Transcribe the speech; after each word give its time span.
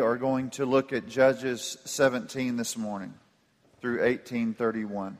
Are 0.00 0.16
going 0.16 0.50
to 0.50 0.64
look 0.64 0.92
at 0.92 1.08
Judges 1.08 1.76
17 1.84 2.56
this 2.56 2.76
morning 2.76 3.12
through 3.80 3.98
1831. 3.98 5.18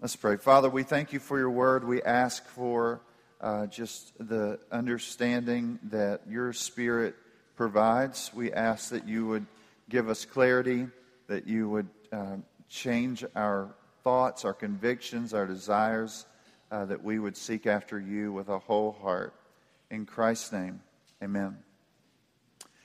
Let's 0.00 0.16
pray. 0.16 0.38
Father, 0.38 0.70
we 0.70 0.84
thank 0.84 1.12
you 1.12 1.18
for 1.18 1.38
your 1.38 1.50
word. 1.50 1.84
We 1.84 2.02
ask 2.02 2.46
for 2.46 3.02
uh, 3.42 3.66
just 3.66 4.12
the 4.18 4.58
understanding 4.72 5.78
that 5.90 6.22
your 6.26 6.54
spirit 6.54 7.14
provides. 7.54 8.30
We 8.32 8.52
ask 8.52 8.90
that 8.90 9.06
you 9.06 9.26
would 9.26 9.44
give 9.90 10.08
us 10.08 10.24
clarity, 10.24 10.86
that 11.26 11.46
you 11.46 11.68
would 11.68 11.88
uh, 12.10 12.36
change 12.70 13.22
our 13.36 13.74
thoughts, 14.02 14.46
our 14.46 14.54
convictions, 14.54 15.34
our 15.34 15.46
desires, 15.46 16.24
uh, 16.70 16.86
that 16.86 17.04
we 17.04 17.18
would 17.18 17.36
seek 17.36 17.66
after 17.66 18.00
you 18.00 18.32
with 18.32 18.48
a 18.48 18.58
whole 18.58 18.92
heart. 18.92 19.34
In 19.90 20.06
Christ's 20.06 20.52
name, 20.52 20.80
amen. 21.20 21.58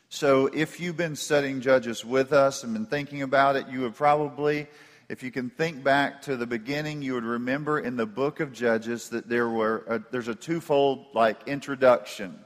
So, 0.10 0.48
if 0.48 0.80
you've 0.80 0.98
been 0.98 1.16
studying 1.16 1.62
Judges 1.62 2.04
with 2.04 2.34
us 2.34 2.64
and 2.64 2.74
been 2.74 2.88
thinking 2.88 3.22
about 3.22 3.56
it, 3.56 3.68
you 3.70 3.82
would 3.82 3.94
probably, 3.94 4.66
if 5.08 5.22
you 5.22 5.30
can 5.30 5.52
think 5.52 5.84
back 5.84 6.24
to 6.24 6.36
the 6.36 6.48
beginning, 6.48 7.04
you 7.04 7.14
would 7.14 7.24
remember 7.24 7.78
in 7.78 7.96
the 7.96 8.08
book 8.08 8.40
of 8.40 8.52
Judges 8.52 9.10
that 9.10 9.30
there 9.30 9.48
were 9.48 9.84
a, 9.88 10.02
there's 10.10 10.30
a 10.30 10.34
twofold 10.34 11.06
like 11.14 11.48
introduction, 11.48 12.40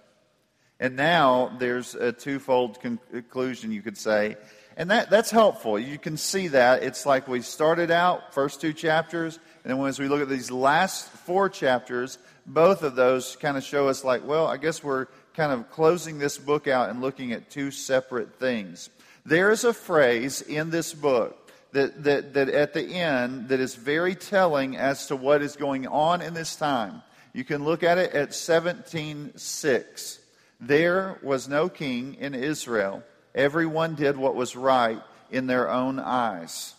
and 0.78 0.98
now 0.98 1.55
there's 1.58 1.95
a 1.95 2.12
twofold 2.12 2.81
conclusion, 2.81 3.72
you 3.72 3.81
could 3.81 3.98
say, 3.98 4.36
and 4.76 4.91
that 4.91 5.09
that's 5.09 5.31
helpful. 5.31 5.80
You 5.80 5.98
can 5.98 6.17
see 6.17 6.50
that 6.50 6.84
it's 6.84 7.05
like 7.05 7.30
we 7.30 7.44
started 7.44 7.91
out 7.91 8.34
first 8.34 8.59
two 8.59 8.73
chapters, 8.73 9.39
and 9.64 9.72
then 9.72 9.86
as 9.86 10.00
we 10.00 10.09
look 10.09 10.22
at 10.22 10.28
these 10.28 10.52
last 10.52 11.08
four 11.08 11.48
chapters, 11.48 12.17
both 12.49 12.84
of 12.84 12.95
those 12.95 13.35
kind 13.35 13.55
of 13.58 13.63
show 13.63 13.88
us, 13.88 14.03
like, 14.03 14.26
well, 14.27 14.48
I 14.48 14.58
guess 14.58 14.84
we're 14.84 15.05
kind 15.35 15.52
of 15.52 15.70
closing 15.70 16.17
this 16.17 16.38
book 16.38 16.67
out 16.67 16.89
and 16.89 16.99
looking 16.99 17.31
at 17.31 17.49
two 17.49 17.72
separate 17.72 18.39
things. 18.39 18.89
There 19.25 19.52
is 19.52 19.64
a 19.64 19.73
phrase 19.73 20.41
in 20.41 20.72
this 20.72 20.94
book 20.94 21.52
that, 21.72 22.03
that, 22.03 22.33
that 22.33 22.50
at 22.50 22.73
the 22.73 22.83
end 22.83 23.50
that 23.50 23.59
is 23.59 23.75
very 23.75 24.16
telling 24.16 24.75
as 24.75 25.08
to 25.08 25.16
what 25.16 25.41
is 25.44 25.56
going 25.56 25.88
on 25.88 26.22
in 26.22 26.33
this 26.33 26.56
time. 26.56 27.03
You 27.33 27.44
can 27.44 27.64
look 27.64 27.83
at 27.83 28.00
it 28.00 28.14
at 28.14 28.30
17:6. 28.31 30.19
There 30.59 31.19
was 31.22 31.47
no 31.47 31.69
king 31.69 32.16
in 32.16 32.34
Israel. 32.34 33.03
Everyone 33.36 33.94
did 33.94 34.17
what 34.17 34.36
was 34.36 34.56
right 34.56 35.02
in 35.30 35.45
their 35.45 35.69
own 35.69 36.00
eyes. 36.00 36.73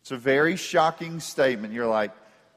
It's 0.00 0.10
a 0.12 0.16
very 0.16 0.56
shocking 0.56 1.20
statement. 1.20 1.74
You're 1.74 1.86
like, 1.86 2.12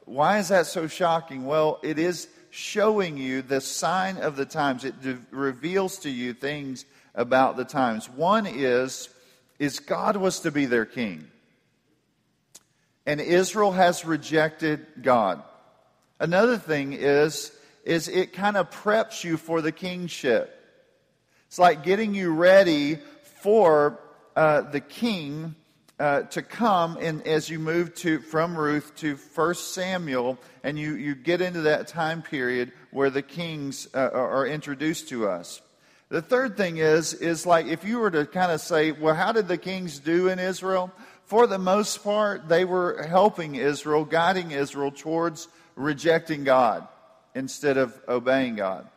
why 0.10 0.40
is 0.40 0.48
that 0.48 0.66
so 0.66 0.88
shocking? 0.88 1.46
Well, 1.46 1.80
it 1.84 2.00
is 2.00 2.28
showing 2.50 3.18
you 3.18 3.44
the 3.44 3.62
sign 3.62 4.18
of 4.18 4.36
the 4.36 4.46
times. 4.46 4.84
It 4.84 5.00
de- 5.02 5.20
reveals 5.30 6.00
to 6.00 6.10
you 6.10 6.34
things 6.34 6.86
about 7.14 7.58
the 7.58 7.66
times. 7.66 8.10
One 8.10 8.48
is 8.48 9.10
is 9.60 9.80
God 9.80 10.16
was 10.16 10.40
to 10.42 10.52
be 10.52 10.66
their 10.66 10.86
king. 10.86 11.28
And 13.06 13.20
Israel 13.20 13.74
has 13.74 14.06
rejected 14.06 14.86
God. 15.02 15.44
Another 16.20 16.58
thing 16.58 16.94
is 16.94 17.52
is 17.84 18.08
it 18.08 18.34
kind 18.34 18.58
of 18.58 18.70
preps 18.72 19.24
you 19.24 19.38
for 19.38 19.62
the 19.62 19.72
kingship. 19.72 20.56
It's 21.48 21.60
like 21.60 21.84
getting 21.84 22.16
you 22.16 22.34
ready 22.34 23.00
for 23.42 24.00
uh, 24.36 24.62
the 24.62 24.80
king 24.80 25.56
uh, 26.00 26.22
to 26.22 26.42
come 26.42 26.98
and 27.02 27.26
as 27.28 27.50
you 27.50 27.60
move 27.60 27.94
to 27.94 28.20
from 28.20 28.58
Ruth 28.58 28.96
to 28.98 29.18
First 29.18 29.74
Samuel, 29.74 30.38
and 30.64 30.80
you, 30.80 30.96
you 30.96 31.14
get 31.14 31.42
into 31.42 31.62
that 31.62 31.88
time 31.88 32.22
period 32.22 32.72
where 32.92 33.10
the 33.10 33.22
kings 33.22 33.88
uh, 33.94 34.10
are 34.14 34.48
introduced 34.48 35.10
to 35.10 35.28
us. 35.28 35.62
The 36.10 36.22
third 36.22 36.58
thing 36.58 36.78
is 36.78 37.14
is 37.14 37.46
like 37.46 37.68
if 37.68 37.84
you 37.84 38.00
were 38.00 38.12
to 38.12 38.26
kind 38.26 38.52
of 38.52 38.62
say, 38.62 38.92
well, 38.92 39.14
how 39.14 39.32
did 39.32 39.48
the 39.48 39.58
kings 39.58 40.00
do 40.00 40.30
in 40.30 40.40
Israel? 40.40 40.92
For 41.26 41.46
the 41.46 41.60
most 41.60 42.04
part, 42.04 42.50
they 42.50 42.66
were 42.66 43.04
helping 43.04 43.54
Israel, 43.56 44.06
guiding 44.06 44.50
Israel 44.50 44.92
towards 44.92 45.48
rejecting 45.76 46.44
God 46.44 46.88
instead 47.36 47.78
of 47.78 47.94
obeying 48.08 48.56
God. 48.56 48.88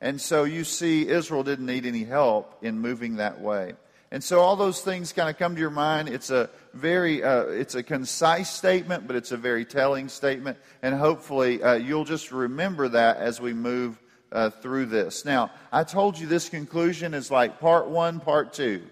And 0.00 0.20
so 0.20 0.44
you 0.44 0.64
see, 0.64 1.08
Israel 1.08 1.42
didn't 1.42 1.66
need 1.66 1.86
any 1.86 2.04
help 2.04 2.62
in 2.62 2.78
moving 2.78 3.16
that 3.16 3.40
way. 3.40 3.74
And 4.12 4.24
so 4.24 4.40
all 4.40 4.56
those 4.56 4.80
things 4.80 5.12
kind 5.12 5.30
of 5.30 5.38
come 5.38 5.54
to 5.54 5.60
your 5.60 5.70
mind. 5.70 6.08
It's 6.08 6.30
a 6.30 6.50
very, 6.74 7.22
uh, 7.22 7.44
it's 7.44 7.76
a 7.76 7.82
concise 7.82 8.50
statement, 8.50 9.06
but 9.06 9.14
it's 9.14 9.30
a 9.30 9.36
very 9.36 9.64
telling 9.64 10.08
statement. 10.08 10.58
And 10.82 10.94
hopefully 10.94 11.62
uh, 11.62 11.74
you'll 11.74 12.04
just 12.04 12.32
remember 12.32 12.88
that 12.88 13.18
as 13.18 13.40
we 13.40 13.52
move 13.52 14.00
uh, 14.32 14.50
through 14.50 14.86
this. 14.86 15.24
Now, 15.24 15.52
I 15.72 15.84
told 15.84 16.18
you 16.18 16.26
this 16.26 16.48
conclusion 16.48 17.14
is 17.14 17.30
like 17.30 17.60
part 17.60 17.88
one, 17.88 18.20
part 18.20 18.52
two. 18.52 18.82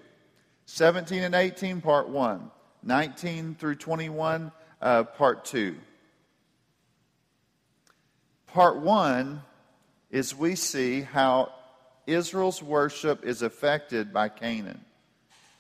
17 0.67 1.23
and 1.23 1.35
18, 1.35 1.81
part 1.81 2.09
one. 2.09 2.51
19 2.85 3.57
through 3.57 3.75
21, 3.75 4.53
uh, 4.81 5.03
part 5.03 5.45
two. 5.45 5.77
Part 8.47 8.79
one 8.79 9.43
is 10.11 10.35
we 10.35 10.55
see 10.55 11.01
how 11.01 11.53
Israel's 12.07 12.63
worship 12.63 13.25
is 13.25 13.43
affected 13.43 14.13
by 14.13 14.29
Canaan. 14.29 14.85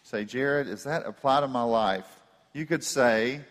Say, 0.08 0.24
Jared, 0.24 0.68
does 0.68 0.84
that 0.84 1.04
apply 1.04 1.42
to 1.42 1.48
my 1.48 1.64
life? 1.64 2.06
You 2.54 2.64
could 2.64 2.82
say, 2.82 3.42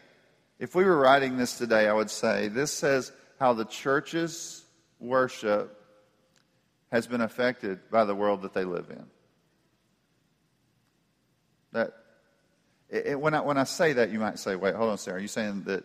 if 0.58 0.74
we 0.74 0.86
were 0.86 0.98
writing 0.98 1.38
this 1.38 1.56
today, 1.56 1.88
I 1.88 1.94
would 1.94 2.10
say, 2.10 2.48
this 2.48 2.72
says 2.72 3.12
how 3.40 3.54
the 3.54 3.64
church's 3.64 4.66
worship 5.00 5.80
has 6.92 7.06
been 7.06 7.22
affected 7.22 7.92
by 7.92 8.06
the 8.06 8.16
world 8.16 8.42
that 8.42 8.56
they 8.56 8.64
live 8.64 8.90
in. 8.90 9.06
That 11.74 11.94
it, 12.90 13.22
when 13.22 13.36
I 13.36 13.42
when 13.42 13.60
I 13.60 13.66
say 13.66 13.94
that, 13.94 14.10
you 14.10 14.18
might 14.18 14.40
say, 14.40 14.56
"Wait, 14.56 14.74
hold 14.74 14.90
on, 14.90 14.98
Sarah. 14.98 15.18
Are 15.18 15.22
you 15.22 15.28
saying 15.28 15.66
that 15.66 15.84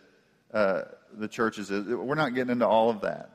uh, 0.51 0.81
the 1.13 1.27
churches? 1.27 1.69
We're 1.69 2.15
not 2.15 2.33
getting 2.33 2.51
into 2.51 2.67
all 2.67 2.89
of 2.89 3.01
that. 3.01 3.29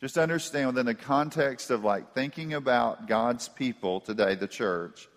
Just 0.00 0.16
understand 0.16 0.68
within 0.68 0.86
the 0.86 0.94
context 0.94 1.72
of 1.72 1.82
like 1.82 2.14
thinking 2.14 2.54
about 2.54 3.08
God's 3.08 3.48
people 3.48 3.98
today, 4.00 4.36
the 4.36 4.46
church 4.46 5.08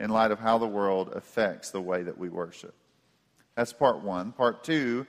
in 0.00 0.10
light 0.10 0.30
of 0.30 0.40
how 0.40 0.58
the 0.58 0.66
world 0.66 1.12
affects 1.14 1.70
the 1.70 1.80
way 1.80 2.02
that 2.02 2.18
we 2.18 2.28
worship. 2.28 2.74
That's 3.54 3.72
part 3.72 4.02
one. 4.02 4.32
Part 4.32 4.64
two 4.64 5.06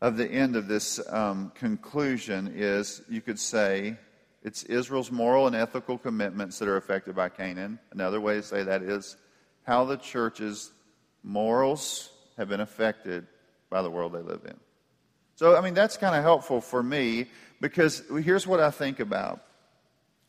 of 0.00 0.16
the 0.16 0.28
end 0.28 0.56
of 0.56 0.66
this 0.66 1.00
um, 1.08 1.52
conclusion 1.54 2.52
is 2.54 3.00
you 3.08 3.20
could 3.20 3.38
say 3.38 3.96
it's 4.42 4.64
Israel's 4.64 5.12
moral 5.12 5.46
and 5.46 5.54
ethical 5.54 5.96
commitments 5.96 6.58
that 6.58 6.66
are 6.66 6.76
affected 6.76 7.14
by 7.14 7.28
Canaan. 7.28 7.78
Another 7.92 8.20
way 8.20 8.34
to 8.34 8.42
say 8.42 8.64
that 8.64 8.82
is 8.82 9.16
how 9.62 9.84
the 9.84 9.96
church's 9.96 10.72
morals 11.22 12.10
have 12.36 12.48
been 12.48 12.60
affected 12.60 13.24
by 13.70 13.82
the 13.82 13.90
world 13.90 14.12
they 14.12 14.18
live 14.18 14.42
in. 14.44 14.58
So, 15.36 15.56
I 15.56 15.60
mean, 15.60 15.74
that's 15.74 15.96
kind 15.96 16.16
of 16.16 16.24
helpful 16.24 16.60
for 16.60 16.82
me 16.82 17.26
because 17.60 18.02
here's 18.10 18.46
what 18.46 18.58
I 18.58 18.72
think 18.72 18.98
about. 18.98 19.44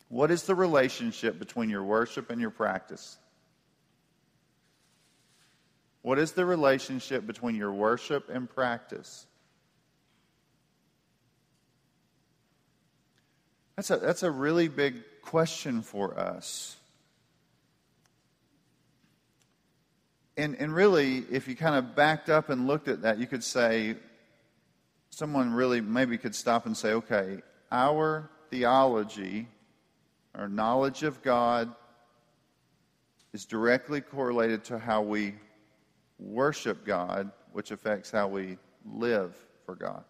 What 0.08 0.30
is 0.30 0.44
the 0.44 0.54
relationship 0.54 1.40
between 1.40 1.68
your 1.68 1.82
worship 1.82 2.30
and 2.30 2.40
your 2.40 2.50
practice? 2.50 3.16
What 6.04 6.18
is 6.18 6.32
the 6.32 6.44
relationship 6.44 7.26
between 7.26 7.54
your 7.54 7.72
worship 7.72 8.28
and 8.28 8.46
practice? 8.46 9.24
That's 13.74 13.90
a, 13.90 13.96
that's 13.96 14.22
a 14.22 14.30
really 14.30 14.68
big 14.68 14.96
question 15.22 15.80
for 15.80 16.18
us. 16.18 16.76
And, 20.36 20.56
and 20.56 20.74
really, 20.74 21.24
if 21.30 21.48
you 21.48 21.56
kind 21.56 21.74
of 21.74 21.96
backed 21.96 22.28
up 22.28 22.50
and 22.50 22.66
looked 22.66 22.88
at 22.88 23.00
that, 23.00 23.16
you 23.16 23.26
could 23.26 23.42
say, 23.42 23.96
someone 25.08 25.54
really 25.54 25.80
maybe 25.80 26.18
could 26.18 26.34
stop 26.34 26.66
and 26.66 26.76
say, 26.76 26.92
okay, 26.92 27.38
our 27.72 28.28
theology, 28.50 29.48
our 30.34 30.50
knowledge 30.50 31.02
of 31.02 31.22
God, 31.22 31.74
is 33.32 33.46
directly 33.46 34.02
correlated 34.02 34.64
to 34.64 34.78
how 34.78 35.00
we 35.00 35.36
worship 36.24 36.84
God, 36.84 37.30
which 37.52 37.70
affects 37.70 38.10
how 38.10 38.28
we 38.28 38.58
live 38.84 39.34
for 39.66 39.74
God. 39.74 40.04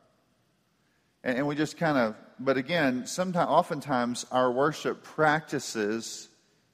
And, 1.23 1.39
and 1.39 1.47
we 1.47 1.55
just 1.55 1.77
kind 1.77 1.99
of, 1.99 2.17
but 2.39 2.57
again, 2.57 3.07
sometimes, 3.07 3.49
oftentimes, 3.49 4.27
our 4.31 4.51
worship 4.51 5.03
practices 5.03 6.29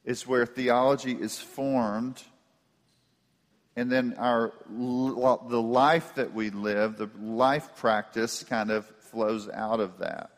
is 0.05 0.27
where 0.27 0.47
theology 0.47 1.13
is 1.13 1.39
formed. 1.39 2.23
And 3.77 3.91
then 3.91 4.15
our 4.19 4.53
the 4.69 5.63
life 5.63 6.17
that 6.17 6.35
we 6.35 6.51
live, 6.51 6.97
the 6.97 7.09
life 7.21 7.77
practice 7.77 8.43
kind 8.43 8.71
of 8.71 8.85
flows 9.11 9.49
out 9.49 9.81
of 9.81 9.99
that. 9.99 10.31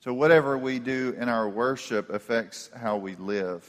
So 0.00 0.12
whatever 0.12 0.58
we 0.58 0.80
do 0.80 1.16
in 1.18 1.30
our 1.30 1.48
worship 1.48 2.10
affects 2.10 2.68
how 2.76 2.98
we 2.98 3.14
live. 3.14 3.66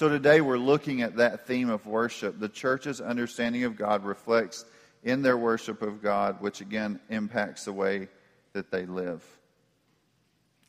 So 0.00 0.08
today 0.08 0.40
we're 0.40 0.56
looking 0.56 1.02
at 1.02 1.16
that 1.16 1.46
theme 1.46 1.68
of 1.68 1.84
worship. 1.84 2.40
The 2.40 2.48
church's 2.48 3.02
understanding 3.02 3.64
of 3.64 3.76
God 3.76 4.02
reflects 4.02 4.64
in 5.04 5.20
their 5.20 5.36
worship 5.36 5.82
of 5.82 6.02
God, 6.02 6.40
which 6.40 6.62
again 6.62 6.98
impacts 7.10 7.66
the 7.66 7.74
way 7.74 8.08
that 8.54 8.70
they 8.70 8.86
live. 8.86 9.22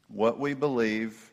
What 0.10 0.38
we 0.38 0.54
believe 0.54 1.32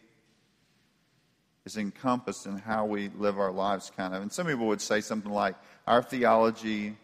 is 1.64 1.76
encompassed 1.76 2.46
in 2.46 2.56
how 2.58 2.84
we 2.84 3.08
live 3.16 3.40
our 3.40 3.50
lives, 3.50 3.90
kind 3.96 4.14
of. 4.14 4.22
And 4.22 4.30
some 4.30 4.46
people 4.46 4.68
would 4.68 4.80
say 4.80 5.00
something 5.00 5.32
like, 5.32 5.56
Our 5.84 6.00
theology 6.00 6.94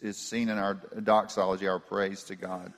is 0.00 0.16
seen 0.16 0.48
in 0.48 0.58
our 0.58 0.74
doxology, 0.74 1.68
our 1.68 1.78
praise 1.78 2.24
to 2.24 2.34
God. 2.34 2.72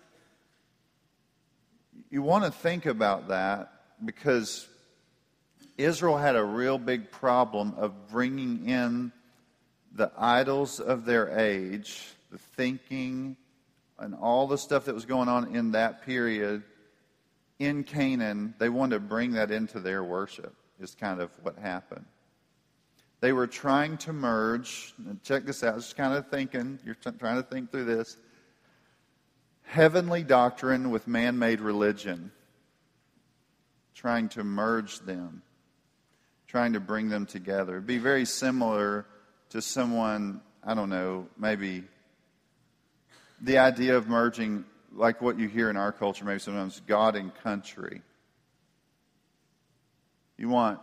You 2.10 2.20
want 2.20 2.44
to 2.44 2.50
think 2.50 2.84
about 2.84 3.28
that 3.28 3.72
because 4.04 4.68
Israel 5.80 6.16
had 6.16 6.36
a 6.36 6.44
real 6.44 6.78
big 6.78 7.10
problem 7.10 7.74
of 7.76 8.08
bringing 8.08 8.68
in 8.68 9.12
the 9.92 10.12
idols 10.16 10.78
of 10.78 11.04
their 11.04 11.38
age, 11.38 12.06
the 12.30 12.38
thinking, 12.38 13.36
and 13.98 14.14
all 14.14 14.46
the 14.46 14.58
stuff 14.58 14.84
that 14.84 14.94
was 14.94 15.04
going 15.04 15.28
on 15.28 15.54
in 15.54 15.72
that 15.72 16.04
period 16.04 16.62
in 17.58 17.84
Canaan. 17.84 18.54
They 18.58 18.68
wanted 18.68 18.96
to 18.96 19.00
bring 19.00 19.32
that 19.32 19.50
into 19.50 19.80
their 19.80 20.04
worship 20.04 20.54
is 20.80 20.94
kind 20.94 21.20
of 21.20 21.30
what 21.42 21.58
happened. 21.58 22.06
They 23.20 23.32
were 23.32 23.46
trying 23.46 23.98
to 23.98 24.12
merge, 24.12 24.94
check 25.22 25.44
this 25.44 25.62
out, 25.62 25.76
just 25.76 25.96
kind 25.96 26.14
of 26.14 26.28
thinking, 26.28 26.78
you're 26.84 26.94
t- 26.94 27.10
trying 27.18 27.36
to 27.36 27.42
think 27.42 27.70
through 27.70 27.84
this 27.84 28.16
heavenly 29.62 30.22
doctrine 30.22 30.90
with 30.90 31.06
man 31.06 31.38
made 31.38 31.60
religion, 31.60 32.32
trying 33.94 34.28
to 34.30 34.42
merge 34.42 35.00
them, 35.00 35.42
trying 36.50 36.72
to 36.72 36.80
bring 36.80 37.08
them 37.08 37.26
together. 37.26 37.74
It'd 37.74 37.86
be 37.86 37.98
very 37.98 38.24
similar 38.24 39.06
to 39.50 39.62
someone, 39.62 40.40
I 40.64 40.74
don't 40.74 40.90
know, 40.90 41.28
maybe 41.38 41.84
the 43.40 43.58
idea 43.58 43.96
of 43.96 44.08
merging, 44.08 44.64
like 44.92 45.22
what 45.22 45.38
you 45.38 45.46
hear 45.46 45.70
in 45.70 45.76
our 45.76 45.92
culture, 45.92 46.24
maybe 46.24 46.40
sometimes 46.40 46.82
God 46.88 47.14
and 47.14 47.32
country. 47.36 48.02
You 50.36 50.48
want 50.48 50.80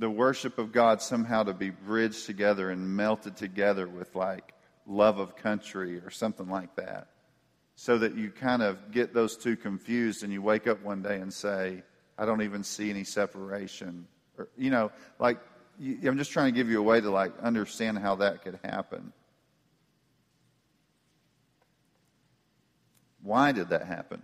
the 0.00 0.10
worship 0.10 0.58
of 0.58 0.72
God 0.72 1.00
somehow 1.00 1.44
to 1.44 1.54
be 1.54 1.70
bridged 1.70 2.26
together 2.26 2.68
and 2.70 2.96
melted 2.96 3.36
together 3.36 3.86
with 3.86 4.12
like 4.16 4.54
love 4.88 5.20
of 5.20 5.36
country 5.36 5.98
or 5.98 6.10
something 6.10 6.48
like 6.48 6.74
that. 6.74 7.06
So 7.76 7.98
that 7.98 8.16
you 8.16 8.30
kind 8.30 8.62
of 8.62 8.90
get 8.90 9.14
those 9.14 9.36
two 9.36 9.56
confused 9.56 10.24
and 10.24 10.32
you 10.32 10.42
wake 10.42 10.66
up 10.66 10.82
one 10.82 11.00
day 11.00 11.20
and 11.20 11.32
say, 11.32 11.84
I 12.18 12.26
don't 12.26 12.42
even 12.42 12.64
see 12.64 12.90
any 12.90 13.04
separation. 13.04 14.08
Or, 14.38 14.48
you 14.56 14.70
know, 14.70 14.90
like, 15.18 15.38
I'm 15.80 16.18
just 16.18 16.30
trying 16.30 16.52
to 16.52 16.56
give 16.56 16.70
you 16.70 16.78
a 16.78 16.82
way 16.82 17.00
to 17.00 17.10
like 17.10 17.32
understand 17.40 17.98
how 17.98 18.16
that 18.16 18.42
could 18.42 18.58
happen. 18.64 19.12
Why 23.22 23.52
did 23.52 23.68
that 23.70 23.86
happen? 23.86 24.22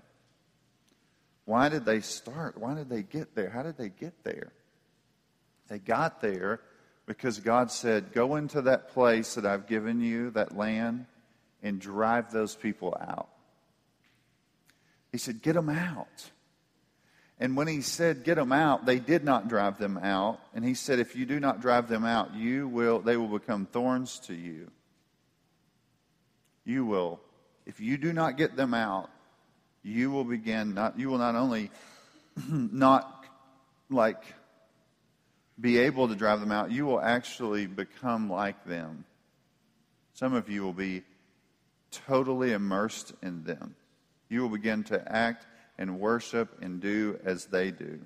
Why 1.44 1.68
did 1.68 1.84
they 1.84 2.00
start? 2.00 2.58
Why 2.58 2.74
did 2.74 2.90
they 2.90 3.02
get 3.02 3.34
there? 3.34 3.48
How 3.48 3.62
did 3.62 3.78
they 3.78 3.88
get 3.88 4.24
there? 4.24 4.52
They 5.68 5.78
got 5.78 6.20
there 6.20 6.60
because 7.06 7.38
God 7.40 7.70
said, 7.70 8.12
Go 8.12 8.36
into 8.36 8.62
that 8.62 8.90
place 8.90 9.34
that 9.34 9.46
I've 9.46 9.66
given 9.66 10.00
you, 10.00 10.30
that 10.32 10.56
land, 10.56 11.06
and 11.62 11.80
drive 11.80 12.32
those 12.32 12.54
people 12.54 12.96
out. 13.00 13.28
He 15.10 15.18
said, 15.18 15.40
Get 15.40 15.54
them 15.54 15.70
out. 15.70 16.30
And 17.40 17.56
when 17.56 17.68
he 17.68 17.82
said, 17.82 18.24
Get 18.24 18.36
them 18.36 18.52
out, 18.52 18.84
they 18.86 18.98
did 18.98 19.24
not 19.24 19.48
drive 19.48 19.78
them 19.78 19.98
out. 19.98 20.40
And 20.54 20.64
he 20.64 20.74
said, 20.74 20.98
If 20.98 21.14
you 21.14 21.26
do 21.26 21.38
not 21.38 21.60
drive 21.60 21.88
them 21.88 22.04
out, 22.04 22.34
you 22.34 22.68
will, 22.68 22.98
they 23.00 23.16
will 23.16 23.38
become 23.38 23.66
thorns 23.66 24.18
to 24.20 24.34
you. 24.34 24.70
You 26.64 26.84
will, 26.84 27.20
if 27.64 27.80
you 27.80 27.96
do 27.96 28.12
not 28.12 28.36
get 28.36 28.56
them 28.56 28.74
out, 28.74 29.10
you 29.82 30.10
will 30.10 30.24
begin 30.24 30.74
not 30.74 30.98
you 30.98 31.08
will 31.08 31.18
not 31.18 31.34
only 31.34 31.70
not 32.48 33.24
like 33.88 34.22
be 35.58 35.78
able 35.78 36.08
to 36.08 36.14
drive 36.14 36.40
them 36.40 36.52
out, 36.52 36.70
you 36.70 36.86
will 36.86 37.00
actually 37.00 37.66
become 37.66 38.30
like 38.30 38.64
them. 38.64 39.04
Some 40.14 40.34
of 40.34 40.48
you 40.48 40.62
will 40.62 40.72
be 40.72 41.02
totally 41.90 42.52
immersed 42.52 43.12
in 43.22 43.44
them. 43.44 43.74
You 44.28 44.42
will 44.42 44.50
begin 44.50 44.84
to 44.84 45.10
act 45.10 45.46
and 45.78 46.00
worship 46.00 46.60
and 46.60 46.80
do 46.80 47.18
as 47.24 47.46
they 47.46 47.70
do. 47.70 48.00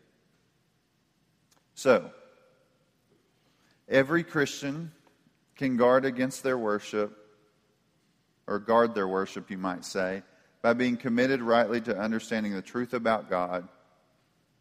So, 1.74 2.10
every 3.88 4.24
Christian 4.24 4.92
can 5.56 5.76
guard 5.76 6.04
against 6.04 6.42
their 6.42 6.58
worship, 6.58 7.16
or 8.46 8.58
guard 8.58 8.94
their 8.94 9.08
worship, 9.08 9.50
you 9.50 9.58
might 9.58 9.84
say, 9.84 10.22
by 10.60 10.72
being 10.74 10.96
committed 10.96 11.40
rightly 11.40 11.80
to 11.80 11.96
understanding 11.96 12.52
the 12.52 12.62
truth 12.62 12.94
about 12.94 13.30
God 13.30 13.68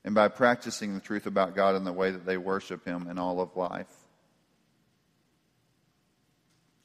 and 0.03 0.15
by 0.15 0.27
practicing 0.27 0.93
the 0.93 0.99
truth 0.99 1.25
about 1.25 1.55
God 1.55 1.75
in 1.75 1.83
the 1.83 1.93
way 1.93 2.11
that 2.11 2.25
they 2.25 2.37
worship 2.37 2.85
Him 2.85 3.07
in 3.09 3.19
all 3.19 3.39
of 3.39 3.55
life. 3.55 3.91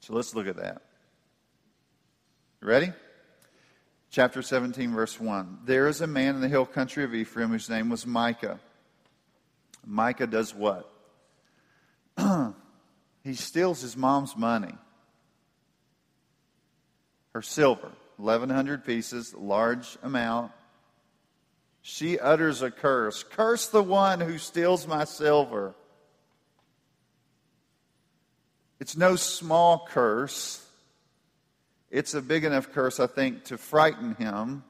So 0.01 0.15
let's 0.15 0.35
look 0.35 0.47
at 0.47 0.57
that. 0.57 0.83
You 2.61 2.69
ready? 2.69 2.93
Chapter 4.11 4.43
17, 4.43 4.93
verse 4.93 5.21
1. 5.21 5.59
There 5.65 5.89
is 5.89 6.01
a 6.01 6.07
man 6.07 6.35
in 6.35 6.41
the 6.41 6.49
hill 6.49 6.67
country 6.67 7.05
of 7.05 7.15
Ephraim 7.15 7.51
whose 7.51 7.69
name 7.69 7.89
was 7.89 8.07
Micah. 8.07 8.61
Micah 9.85 10.27
does 10.27 10.55
what? 10.55 10.91
he 13.23 13.35
steals 13.35 13.83
his 13.83 13.97
mom's 13.97 14.37
money, 14.37 14.75
her 17.35 17.43
silver. 17.43 17.91
1,100 18.17 18.85
pieces, 18.85 19.35
large 19.35 19.99
amount. 20.03 20.53
She 21.83 22.19
utters 22.19 22.63
a 22.63 22.71
curse 22.71 23.23
Curse 23.23 23.69
the 23.69 23.83
one 23.83 24.21
who 24.21 24.39
steals 24.39 24.87
my 24.87 25.05
silver. 25.05 25.75
It's 28.81 28.97
no 28.97 29.17
small 29.17 29.87
curse. 29.89 30.66
It's 31.91 32.15
a 32.15 32.23
big 32.23 32.45
enough 32.45 32.73
curse, 32.73 33.01
I 33.01 33.07
think, 33.07 33.45
to 33.45 33.59
frighten 33.59 34.15
him. 34.17 34.65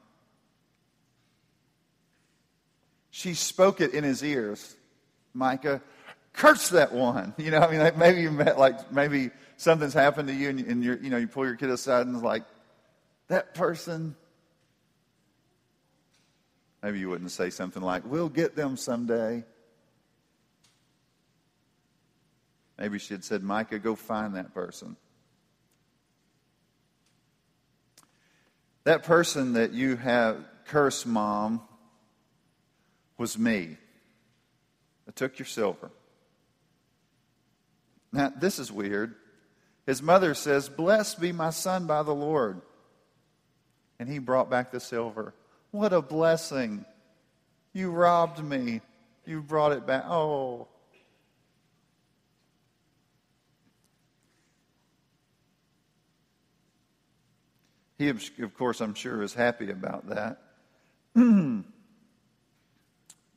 She 3.09 3.33
spoke 3.33 3.81
it 3.81 3.93
in 3.93 4.03
his 4.03 4.23
ears. 4.23 4.75
Micah, 5.33 5.81
curse 6.33 6.69
that 6.69 6.93
one. 6.93 7.33
You 7.39 7.51
know, 7.51 7.59
I 7.59 7.71
mean, 7.71 7.91
maybe 7.97 8.21
you 8.21 8.31
met, 8.31 8.59
like, 8.59 8.91
maybe 8.91 9.31
something's 9.57 9.93
happened 9.93 10.27
to 10.27 10.33
you 10.33 10.49
and, 10.49 10.59
and 10.59 10.83
you're, 10.83 10.97
you 10.97 11.09
know, 11.09 11.17
you 11.17 11.27
pull 11.27 11.45
your 11.45 11.55
kid 11.55 11.69
aside 11.69 12.05
and 12.05 12.15
it's 12.15 12.23
like, 12.23 12.43
that 13.27 13.53
person. 13.53 14.15
Maybe 16.81 16.99
you 16.99 17.09
wouldn't 17.09 17.31
say 17.31 17.49
something 17.49 17.81
like, 17.81 18.03
We'll 18.05 18.29
get 18.29 18.55
them 18.55 18.77
someday. 18.77 19.43
Maybe 22.77 22.99
she 22.99 23.15
had 23.15 23.23
said, 23.23 23.43
Micah, 23.43 23.79
go 23.79 23.95
find 23.95 24.35
that 24.35 24.53
person. 24.53 24.95
That 28.87 29.03
person 29.03 29.51
that 29.53 29.73
you 29.73 29.97
have 29.97 30.37
cursed, 30.63 31.05
Mom, 31.05 31.59
was 33.17 33.37
me. 33.37 33.75
I 35.05 35.11
took 35.11 35.37
your 35.37 35.45
silver. 35.45 35.91
Now, 38.13 38.31
this 38.33 38.59
is 38.59 38.71
weird. 38.71 39.15
His 39.85 40.01
mother 40.01 40.33
says, 40.33 40.69
Blessed 40.69 41.19
be 41.19 41.33
my 41.33 41.49
son 41.49 41.85
by 41.85 42.01
the 42.01 42.15
Lord 42.15 42.61
and 43.99 44.07
he 44.07 44.19
brought 44.19 44.49
back 44.49 44.71
the 44.71 44.79
silver. 44.79 45.33
What 45.71 45.91
a 45.91 46.01
blessing. 46.01 46.85
You 47.73 47.91
robbed 47.91 48.41
me. 48.41 48.79
You 49.25 49.41
brought 49.41 49.73
it 49.73 49.85
back. 49.85 50.05
Oh. 50.05 50.69
He, 57.97 58.09
of 58.09 58.53
course, 58.57 58.81
I'm 58.81 58.93
sure, 58.93 59.21
is 59.23 59.33
happy 59.33 59.71
about 59.71 60.09
that. 60.09 60.41
One 61.13 61.65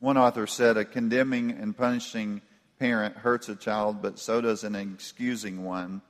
author 0.01 0.47
said 0.47 0.77
a 0.77 0.85
condemning 0.85 1.51
and 1.51 1.75
punishing 1.75 2.41
parent 2.79 3.17
hurts 3.17 3.49
a 3.49 3.55
child, 3.55 4.01
but 4.01 4.19
so 4.19 4.41
does 4.41 4.63
an 4.63 4.75
excusing 4.75 5.63
one 5.63 6.01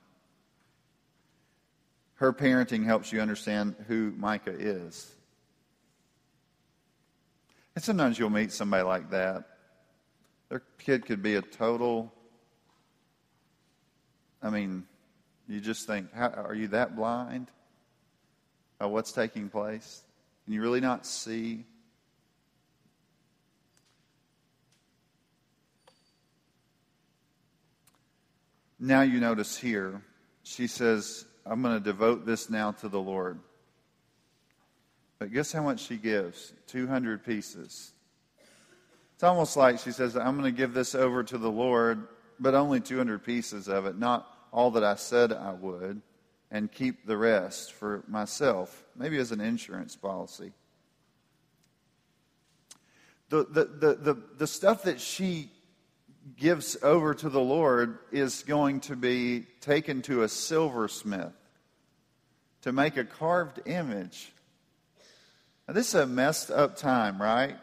her 2.22 2.32
parenting 2.32 2.86
helps 2.86 3.12
you 3.12 3.20
understand 3.20 3.74
who 3.88 4.14
Micah 4.16 4.56
is. 4.56 5.12
And 7.74 7.84
sometimes 7.84 8.20
you'll 8.20 8.30
meet 8.30 8.52
somebody 8.52 8.84
like 8.84 9.10
that. 9.10 9.46
Their 10.50 10.62
kid 10.78 11.08
could 11.08 11.24
be 11.24 11.34
a 11.34 11.42
total, 11.42 12.14
I 14.40 14.52
mean, 14.52 14.84
you 15.48 15.60
just 15.60 15.88
think, 15.88 16.10
are 16.16 16.54
you 16.54 16.68
that 16.68 16.96
blind 16.96 17.48
of 18.82 18.92
what's 18.92 19.12
taking 19.12 19.48
place? 19.48 20.02
Can 20.46 20.54
you 20.56 20.62
really 20.62 20.82
not 20.82 21.06
see? 21.06 21.66
Now 28.80 29.02
you 29.02 29.20
notice 29.20 29.56
here, 29.56 30.02
she 30.42 30.66
says, 30.66 31.26
I'm 31.46 31.62
going 31.62 31.76
to 31.76 31.80
devote 31.80 32.26
this 32.26 32.50
now 32.50 32.72
to 32.72 32.90
the 32.90 33.00
Lord. 33.00 33.40
But 35.20 35.32
guess 35.32 35.52
how 35.52 35.62
much 35.62 35.82
she 35.82 35.98
gives? 35.98 36.52
200 36.66 37.24
pieces. 37.24 37.92
It's 39.14 39.24
almost 39.24 39.56
like 39.56 39.78
she 39.78 39.92
says, 39.92 40.18
I'm 40.18 40.40
going 40.40 40.52
to 40.52 40.58
give 40.58 40.74
this 40.74 40.96
over 40.96 41.24
to 41.24 41.38
the 41.38 41.52
Lord, 41.52 42.08
but 42.40 42.56
only 42.56 42.80
200 42.80 43.24
pieces 43.24 43.68
of 43.68 43.86
it, 43.86 44.00
not 44.00 44.28
all 44.52 44.72
that 44.72 44.84
I 44.84 44.96
said 44.96 45.32
I 45.32 45.52
would, 45.52 46.02
and 46.52 46.72
keep 46.72 47.06
the 47.06 47.18
rest 47.18 47.72
for 47.72 48.04
myself, 48.08 48.84
maybe 48.96 49.18
as 49.18 49.32
an 49.32 49.40
insurance 49.40 49.96
policy. 49.96 50.52
The, 53.30 53.46
the, 53.46 53.64
the, 53.66 53.94
the, 53.96 54.24
the 54.40 54.48
stuff 54.48 54.84
that 54.84 55.00
she 55.00 55.50
gives 56.38 56.78
over 56.84 57.14
to 57.14 57.30
the 57.30 57.40
Lord 57.40 57.98
is 58.12 58.44
going 58.44 58.82
to 58.82 58.96
be 58.98 59.46
taken 59.62 60.02
to 60.04 60.24
a 60.24 60.30
silversmith 60.30 61.34
to 62.64 62.72
make 62.72 62.98
a 62.98 63.06
carved 63.06 63.62
image. 63.66 64.32
Now, 65.68 65.74
this 65.74 65.90
is 65.90 65.96
a 65.96 66.06
messed 66.06 66.52
up 66.52 66.76
time, 66.76 67.22
right? 67.22 67.58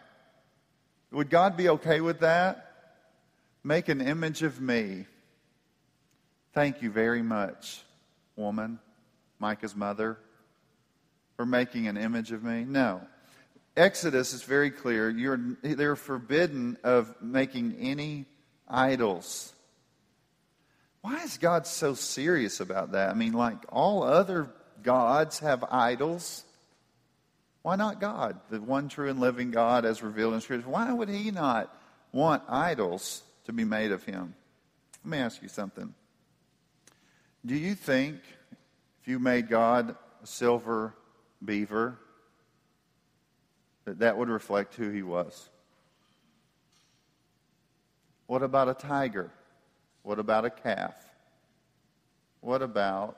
Would 1.13 1.31
God 1.31 1.57
be 1.57 1.69
okay 1.69 2.01
with 2.01 2.21
that? 2.21 2.65
Make 3.63 3.89
an 3.89 4.01
image 4.01 4.43
of 4.43 4.61
me. 4.61 5.07
Thank 6.55 6.83
you 6.83 6.91
very 6.91 7.23
much, 7.23 7.83
woman, 8.39 8.79
Micah's 9.39 9.77
mother, 9.77 10.19
for 11.37 11.45
making 11.45 11.89
an 11.89 11.97
image 11.97 12.33
of 12.33 12.43
me. 12.43 12.65
No. 12.65 13.03
Exodus 13.77 14.33
is 14.33 14.43
very 14.43 14.71
clear. 14.71 15.11
You're, 15.11 15.41
they're 15.63 15.97
forbidden 15.97 16.79
of 16.83 17.15
making 17.21 17.77
any 17.79 18.27
idols. 18.67 19.53
Why 21.01 21.23
is 21.23 21.39
God 21.39 21.67
so 21.67 21.95
serious 21.95 22.61
about 22.61 22.93
that? 22.93 23.11
I 23.11 23.15
mean, 23.15 23.33
like 23.33 23.59
all 23.69 24.03
other 24.03 24.51
gods 24.83 25.39
have 25.41 25.65
idols. 25.71 26.45
Why 27.63 27.77
not 27.77 28.01
God, 28.01 28.41
the 28.51 28.61
one 28.61 28.89
true 28.89 29.09
and 29.09 29.21
living 29.21 29.51
God 29.51 29.85
as 29.85 30.03
revealed 30.03 30.35
in 30.35 30.41
Scripture? 30.41 30.69
Why 30.69 30.93
would 30.93 31.09
He 31.09 31.31
not 31.31 31.75
want 32.13 32.43
idols 32.49 33.23
to 33.45 33.53
be 33.53 33.65
made 33.65 33.93
of 33.93 34.05
Him? 34.05 34.35
Let 35.05 35.11
me 35.11 35.19
ask 35.19 35.43
you 35.43 35.49
something. 35.49 35.95
Do 37.49 37.57
you 37.57 37.75
think 37.75 38.17
if 39.01 39.09
you 39.09 39.19
made 39.19 39.49
God 39.49 39.97
a 40.23 40.27
silver 40.27 40.93
beaver, 41.43 41.99
that 43.87 44.01
that 44.01 44.19
would 44.19 44.29
reflect 44.29 44.75
who 44.75 44.91
He 44.91 45.03
was? 45.03 45.49
What 48.27 48.43
about 48.43 48.69
a 48.69 48.75
tiger? 48.75 49.31
What 50.03 50.19
about 50.19 50.45
a 50.45 50.51
calf? 50.51 50.95
What 52.43 52.61
about 52.61 53.17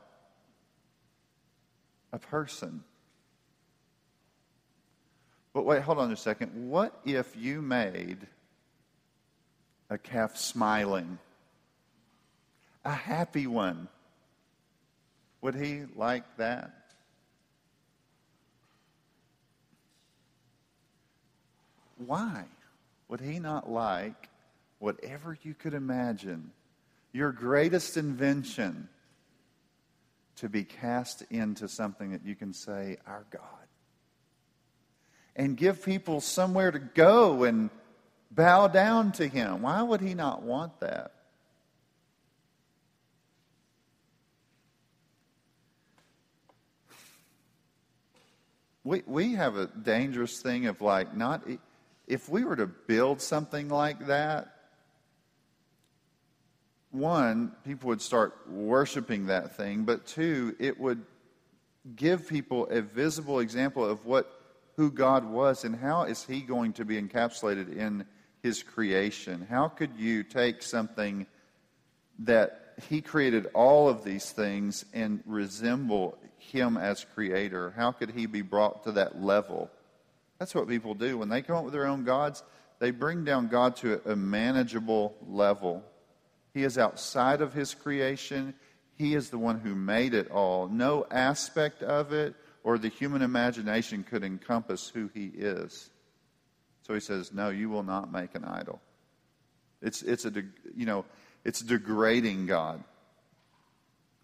a 2.12 2.20
person? 2.20 2.84
But 5.52 5.64
wait, 5.64 5.82
hold 5.82 5.98
on 5.98 6.12
a 6.12 6.16
second. 6.16 6.70
What 6.70 6.96
if 7.04 7.36
you 7.36 7.60
made 7.62 8.28
a 9.90 9.98
calf 9.98 10.36
smiling? 10.36 11.18
A 12.84 12.92
happy 12.92 13.48
one? 13.48 13.88
Would 15.42 15.54
he 15.54 15.84
like 15.96 16.24
that? 16.36 16.72
Why 21.98 22.44
would 23.08 23.20
he 23.20 23.38
not 23.38 23.70
like 23.70 24.28
whatever 24.78 25.36
you 25.42 25.54
could 25.54 25.74
imagine, 25.74 26.50
your 27.12 27.32
greatest 27.32 27.96
invention, 27.96 28.88
to 30.36 30.48
be 30.48 30.64
cast 30.64 31.22
into 31.30 31.68
something 31.68 32.12
that 32.12 32.24
you 32.24 32.34
can 32.34 32.54
say, 32.54 32.96
Our 33.06 33.26
God? 33.30 33.60
and 35.36 35.56
give 35.56 35.82
people 35.82 36.20
somewhere 36.20 36.70
to 36.70 36.78
go 36.78 37.44
and 37.44 37.70
bow 38.30 38.68
down 38.68 39.12
to 39.12 39.26
him. 39.26 39.62
Why 39.62 39.82
would 39.82 40.00
he 40.00 40.14
not 40.14 40.42
want 40.42 40.80
that? 40.80 41.12
We, 48.84 49.02
we 49.06 49.34
have 49.34 49.56
a 49.56 49.66
dangerous 49.66 50.40
thing 50.40 50.66
of 50.66 50.80
like 50.80 51.16
not 51.16 51.42
if 52.06 52.28
we 52.28 52.44
were 52.44 52.56
to 52.56 52.66
build 52.66 53.20
something 53.20 53.68
like 53.68 54.06
that 54.06 54.54
one 56.90 57.52
people 57.64 57.88
would 57.88 58.02
start 58.02 58.48
worshiping 58.48 59.26
that 59.26 59.56
thing 59.56 59.84
but 59.84 60.06
two 60.06 60.56
it 60.58 60.80
would 60.80 61.02
give 61.94 62.26
people 62.26 62.66
a 62.66 62.80
visible 62.80 63.40
example 63.40 63.84
of 63.84 64.06
what 64.06 64.40
who 64.76 64.90
God 64.90 65.24
was 65.26 65.64
and 65.64 65.76
how 65.76 66.04
is 66.04 66.24
He 66.24 66.40
going 66.40 66.72
to 66.74 66.86
be 66.86 67.00
encapsulated 67.00 67.76
in 67.76 68.06
His 68.42 68.62
creation? 68.62 69.46
How 69.48 69.68
could 69.68 69.94
you 69.96 70.22
take 70.22 70.62
something 70.62 71.26
that 72.20 72.74
He 72.88 73.02
created 73.02 73.48
all 73.52 73.90
of 73.90 74.04
these 74.04 74.30
things 74.30 74.86
and 74.94 75.22
resemble 75.26 76.16
Him 76.40 76.76
as 76.76 77.06
creator? 77.14 77.72
How 77.76 77.92
could 77.92 78.10
He 78.10 78.26
be 78.26 78.42
brought 78.42 78.84
to 78.84 78.92
that 78.92 79.20
level? 79.20 79.70
That's 80.38 80.54
what 80.54 80.68
people 80.68 80.94
do. 80.94 81.18
When 81.18 81.28
they 81.28 81.42
come 81.42 81.56
up 81.56 81.64
with 81.64 81.72
their 81.72 81.86
own 81.86 82.04
gods, 82.04 82.42
they 82.78 82.90
bring 82.90 83.24
down 83.24 83.48
God 83.48 83.76
to 83.76 84.00
a 84.10 84.16
manageable 84.16 85.14
level. 85.26 85.84
He 86.54 86.64
is 86.64 86.78
outside 86.78 87.40
of 87.42 87.52
His 87.52 87.74
creation. 87.74 88.54
He 88.96 89.14
is 89.14 89.30
the 89.30 89.38
one 89.38 89.60
who 89.60 89.74
made 89.74 90.14
it 90.14 90.30
all. 90.30 90.66
No 90.68 91.06
aspect 91.10 91.82
of 91.82 92.12
it 92.12 92.34
or 92.62 92.78
the 92.78 92.88
human 92.88 93.22
imagination 93.22 94.04
could 94.04 94.24
encompass 94.24 94.88
who 94.88 95.10
he 95.12 95.26
is. 95.26 95.90
So 96.82 96.94
he 96.94 97.00
says, 97.00 97.32
No, 97.32 97.48
you 97.50 97.70
will 97.70 97.82
not 97.82 98.12
make 98.12 98.34
an 98.34 98.44
idol. 98.44 98.80
It's, 99.82 100.02
it's, 100.02 100.24
a, 100.24 100.32
you 100.76 100.86
know, 100.86 101.04
it's 101.44 101.60
degrading 101.60 102.46
God. 102.46 102.82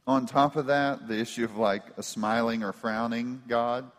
On 0.06 0.24
top 0.24 0.54
of 0.54 0.66
that, 0.66 1.08
the 1.08 1.18
issue 1.18 1.44
of 1.44 1.56
like 1.56 1.82
a 1.96 2.02
smiling 2.02 2.62
or 2.62 2.72
frowning 2.72 3.42
God. 3.48 3.90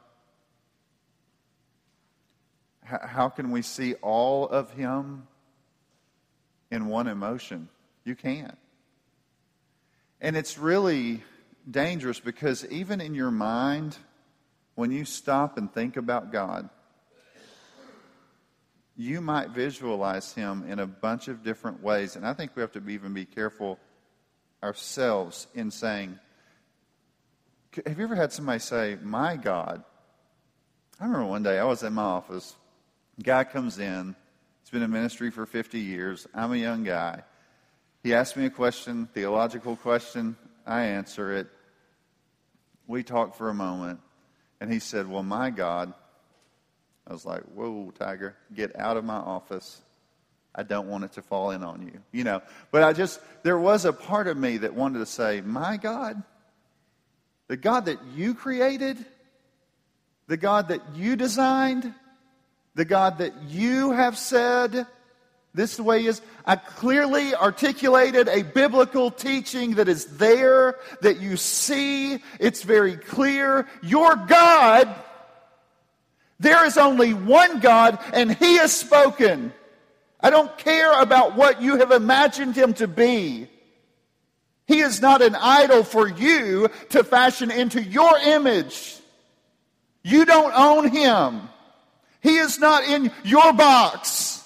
How 2.83 3.27
can 3.27 3.51
we 3.51 3.61
see 3.61 3.95
all 3.95 4.47
of 4.47 4.71
him 4.71 5.27
in 6.71 6.87
one 6.87 7.07
emotion? 7.07 7.67
You 8.05 8.15
can't. 8.15 8.57
And 10.21 10.37
it's 10.37 10.57
really 10.57 11.23
dangerous 11.69 12.21
because 12.21 12.65
even 12.67 13.01
in 13.01 13.13
your 13.13 13.31
mind, 13.31 13.97
when 14.75 14.91
you 14.91 15.03
stop 15.03 15.57
and 15.57 15.71
think 15.73 15.97
about 15.97 16.31
God, 16.31 16.69
you 18.95 19.19
might 19.19 19.49
visualize 19.49 20.33
him 20.33 20.63
in 20.69 20.79
a 20.79 20.87
bunch 20.87 21.27
of 21.27 21.43
different 21.43 21.83
ways. 21.83 22.15
And 22.15 22.25
I 22.25 22.33
think 22.33 22.55
we 22.55 22.61
have 22.61 22.71
to 22.71 22.87
even 22.87 23.13
be 23.13 23.25
careful 23.25 23.77
ourselves 24.63 25.47
in 25.53 25.71
saying, 25.71 26.19
have 27.85 27.97
you 27.97 28.05
ever 28.05 28.15
had 28.15 28.33
somebody 28.33 28.59
say, 28.59 28.97
My 29.01 29.35
God? 29.35 29.83
I 30.99 31.05
remember 31.05 31.27
one 31.27 31.43
day 31.43 31.59
I 31.59 31.65
was 31.65 31.83
in 31.83 31.93
my 31.93 32.03
office. 32.03 32.55
A 33.19 33.23
guy 33.23 33.43
comes 33.43 33.77
in. 33.77 34.15
He's 34.63 34.71
been 34.71 34.81
in 34.81 34.91
ministry 34.91 35.29
for 35.29 35.45
50 35.45 35.79
years. 35.79 36.27
I'm 36.33 36.51
a 36.53 36.57
young 36.57 36.83
guy. 36.83 37.23
He 38.03 38.13
asked 38.13 38.35
me 38.35 38.45
a 38.45 38.49
question, 38.49 39.07
theological 39.13 39.75
question. 39.75 40.35
I 40.65 40.83
answer 40.85 41.33
it. 41.33 41.47
We 42.87 43.03
talk 43.03 43.35
for 43.35 43.49
a 43.49 43.53
moment. 43.53 43.99
And 44.59 44.71
he 44.71 44.79
said, 44.79 45.07
Well, 45.07 45.23
my 45.23 45.49
God. 45.49 45.93
I 47.05 47.13
was 47.13 47.25
like, 47.25 47.43
Whoa, 47.43 47.91
Tiger, 47.97 48.35
get 48.53 48.77
out 48.79 48.97
of 48.97 49.05
my 49.05 49.17
office. 49.17 49.81
I 50.57 50.63
don't 50.63 50.87
want 50.87 51.03
it 51.03 51.13
to 51.13 51.21
fall 51.21 51.51
in 51.51 51.63
on 51.63 51.83
you. 51.83 52.01
You 52.11 52.23
know, 52.23 52.41
but 52.71 52.83
I 52.83 52.91
just, 52.91 53.21
there 53.43 53.57
was 53.57 53.85
a 53.85 53.93
part 53.93 54.27
of 54.27 54.35
me 54.35 54.57
that 54.57 54.73
wanted 54.73 54.99
to 54.99 55.05
say, 55.05 55.41
My 55.41 55.77
God, 55.77 56.21
the 57.47 57.57
God 57.57 57.85
that 57.85 57.99
you 58.15 58.33
created, 58.33 58.97
the 60.27 60.37
God 60.37 60.69
that 60.69 60.81
you 60.95 61.15
designed, 61.15 61.93
the 62.75 62.85
God 62.85 63.19
that 63.19 63.33
you 63.43 63.91
have 63.91 64.17
said 64.17 64.87
this 65.57 65.79
way 65.79 66.05
is. 66.05 66.21
I 66.45 66.55
clearly 66.55 67.35
articulated 67.35 68.29
a 68.29 68.43
biblical 68.43 69.11
teaching 69.11 69.75
that 69.75 69.89
is 69.89 70.05
there, 70.17 70.77
that 71.01 71.19
you 71.19 71.35
see. 71.35 72.19
It's 72.39 72.61
very 72.61 72.95
clear. 72.95 73.67
Your 73.81 74.15
God, 74.15 74.93
there 76.39 76.65
is 76.65 76.77
only 76.77 77.13
one 77.13 77.59
God, 77.59 77.99
and 78.13 78.33
he 78.33 78.57
has 78.57 78.71
spoken. 78.71 79.51
I 80.19 80.29
don't 80.29 80.57
care 80.57 81.00
about 81.01 81.36
what 81.36 81.62
you 81.62 81.77
have 81.77 81.91
imagined 81.91 82.55
him 82.55 82.74
to 82.75 82.88
be. 82.88 83.47
He 84.65 84.79
is 84.79 85.01
not 85.01 85.21
an 85.21 85.36
idol 85.36 85.83
for 85.83 86.07
you 86.07 86.69
to 86.89 87.03
fashion 87.03 87.51
into 87.51 87.81
your 87.81 88.17
image. 88.17 88.97
You 90.03 90.25
don't 90.25 90.53
own 90.53 90.89
him. 90.89 91.50
He 92.21 92.38
is 92.38 92.59
not 92.59 92.83
in 92.83 93.12
your 93.24 93.53
box. 93.53 94.43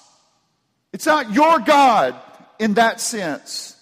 It's 0.94 1.06
not 1.06 1.34
your 1.34 1.60
God 1.60 2.16
in 2.60 2.76
that 2.76 3.00
sense. 3.00 3.76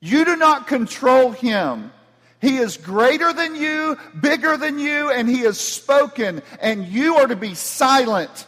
You 0.00 0.24
do 0.24 0.36
not 0.36 0.66
control 0.66 1.30
him. 1.30 1.92
He 2.40 2.56
is 2.56 2.78
greater 2.78 3.32
than 3.32 3.54
you, 3.54 3.98
bigger 4.18 4.56
than 4.56 4.78
you, 4.78 5.10
and 5.10 5.28
He 5.28 5.40
has 5.40 5.60
spoken, 5.60 6.42
and 6.60 6.86
you 6.86 7.16
are 7.16 7.26
to 7.26 7.36
be 7.36 7.54
silent. 7.54 8.46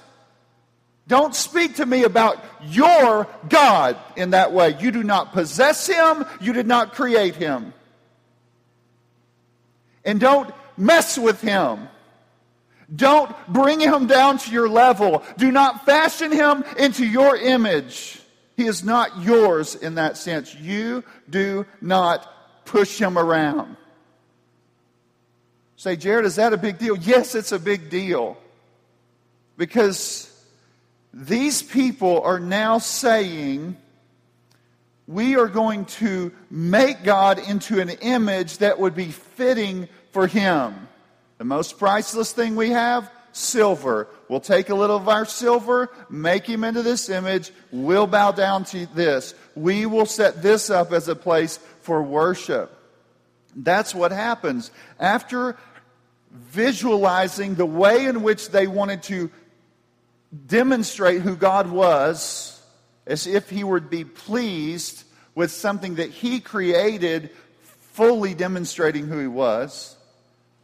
Don't 1.12 1.34
speak 1.34 1.76
to 1.76 1.84
me 1.84 2.04
about 2.04 2.42
your 2.64 3.28
God 3.50 3.98
in 4.16 4.30
that 4.30 4.54
way. 4.54 4.78
You 4.80 4.90
do 4.90 5.02
not 5.02 5.34
possess 5.34 5.86
Him, 5.86 6.24
you 6.40 6.54
did 6.54 6.66
not 6.66 6.94
create 6.94 7.34
Him. 7.36 7.74
And 10.06 10.18
don't 10.18 10.50
mess 10.74 11.18
with 11.18 11.42
Him. 11.42 11.90
Don't 12.96 13.30
bring 13.46 13.78
Him 13.78 14.06
down 14.06 14.38
to 14.38 14.50
your 14.50 14.70
level. 14.70 15.22
Do 15.36 15.52
not 15.52 15.84
fashion 15.84 16.32
Him 16.32 16.64
into 16.78 17.04
your 17.04 17.36
image. 17.36 18.18
He 18.56 18.64
is 18.64 18.82
not 18.82 19.20
yours 19.20 19.74
in 19.74 19.96
that 19.96 20.16
sense. 20.16 20.54
You 20.54 21.04
do 21.28 21.66
not 21.82 22.26
push 22.64 22.98
Him 22.98 23.18
around. 23.18 23.76
Say, 25.76 25.96
Jared, 25.96 26.24
is 26.24 26.36
that 26.36 26.54
a 26.54 26.56
big 26.56 26.78
deal? 26.78 26.96
Yes, 26.96 27.34
it's 27.34 27.52
a 27.52 27.58
big 27.58 27.90
deal. 27.90 28.38
Because 29.58 30.31
these 31.12 31.62
people 31.62 32.22
are 32.22 32.40
now 32.40 32.78
saying, 32.78 33.76
we 35.06 35.36
are 35.36 35.48
going 35.48 35.84
to 35.84 36.32
make 36.50 37.02
God 37.02 37.38
into 37.38 37.80
an 37.80 37.90
image 37.90 38.58
that 38.58 38.78
would 38.78 38.94
be 38.94 39.08
fitting 39.08 39.88
for 40.12 40.26
Him. 40.26 40.88
The 41.38 41.44
most 41.44 41.78
priceless 41.78 42.32
thing 42.32 42.56
we 42.56 42.70
have, 42.70 43.10
silver. 43.32 44.08
We'll 44.28 44.40
take 44.40 44.70
a 44.70 44.74
little 44.74 44.96
of 44.96 45.08
our 45.08 45.26
silver, 45.26 45.90
make 46.08 46.46
Him 46.46 46.64
into 46.64 46.82
this 46.82 47.10
image, 47.10 47.50
we'll 47.70 48.06
bow 48.06 48.32
down 48.32 48.64
to 48.66 48.86
this. 48.86 49.34
We 49.54 49.86
will 49.86 50.06
set 50.06 50.42
this 50.42 50.70
up 50.70 50.92
as 50.92 51.08
a 51.08 51.16
place 51.16 51.58
for 51.80 52.02
worship. 52.02 52.78
That's 53.54 53.94
what 53.94 54.12
happens. 54.12 54.70
After 54.98 55.56
visualizing 56.30 57.54
the 57.56 57.66
way 57.66 58.06
in 58.06 58.22
which 58.22 58.48
they 58.48 58.66
wanted 58.66 59.02
to 59.04 59.30
demonstrate 60.46 61.22
who 61.22 61.36
God 61.36 61.70
was, 61.70 62.60
as 63.06 63.26
if 63.26 63.50
He 63.50 63.64
would 63.64 63.90
be 63.90 64.04
pleased 64.04 65.04
with 65.34 65.50
something 65.50 65.96
that 65.96 66.10
He 66.10 66.40
created, 66.40 67.30
fully 67.92 68.34
demonstrating 68.34 69.06
who 69.06 69.18
He 69.18 69.26
was. 69.26 69.96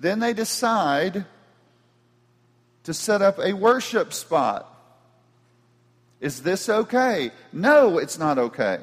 Then 0.00 0.20
they 0.20 0.32
decide 0.32 1.24
to 2.84 2.94
set 2.94 3.20
up 3.20 3.38
a 3.38 3.52
worship 3.52 4.12
spot. 4.12 4.74
Is 6.20 6.42
this 6.42 6.68
okay? 6.68 7.30
No, 7.52 7.98
it's 7.98 8.18
not 8.18 8.38
okay. 8.38 8.78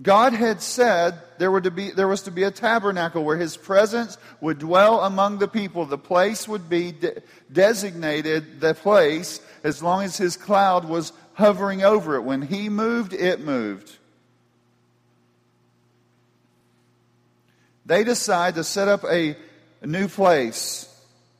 God 0.00 0.32
had 0.32 0.62
said 0.62 1.20
there, 1.38 1.50
were 1.50 1.60
to 1.60 1.70
be, 1.70 1.90
there 1.90 2.08
was 2.08 2.22
to 2.22 2.30
be 2.30 2.44
a 2.44 2.50
tabernacle 2.50 3.24
where 3.24 3.36
his 3.36 3.56
presence 3.56 4.16
would 4.40 4.58
dwell 4.58 5.00
among 5.00 5.38
the 5.38 5.48
people. 5.48 5.84
The 5.84 5.98
place 5.98 6.46
would 6.48 6.68
be 6.68 6.92
de- 6.92 7.20
designated 7.52 8.60
the 8.60 8.74
place 8.74 9.40
as 9.64 9.82
long 9.82 10.04
as 10.04 10.16
his 10.16 10.36
cloud 10.36 10.88
was 10.88 11.12
hovering 11.34 11.82
over 11.82 12.16
it. 12.16 12.22
When 12.22 12.42
he 12.42 12.68
moved, 12.68 13.12
it 13.12 13.40
moved. 13.40 13.96
They 17.84 18.04
decide 18.04 18.54
to 18.54 18.64
set 18.64 18.88
up 18.88 19.04
a, 19.04 19.36
a 19.82 19.86
new 19.86 20.06
place 20.06 20.86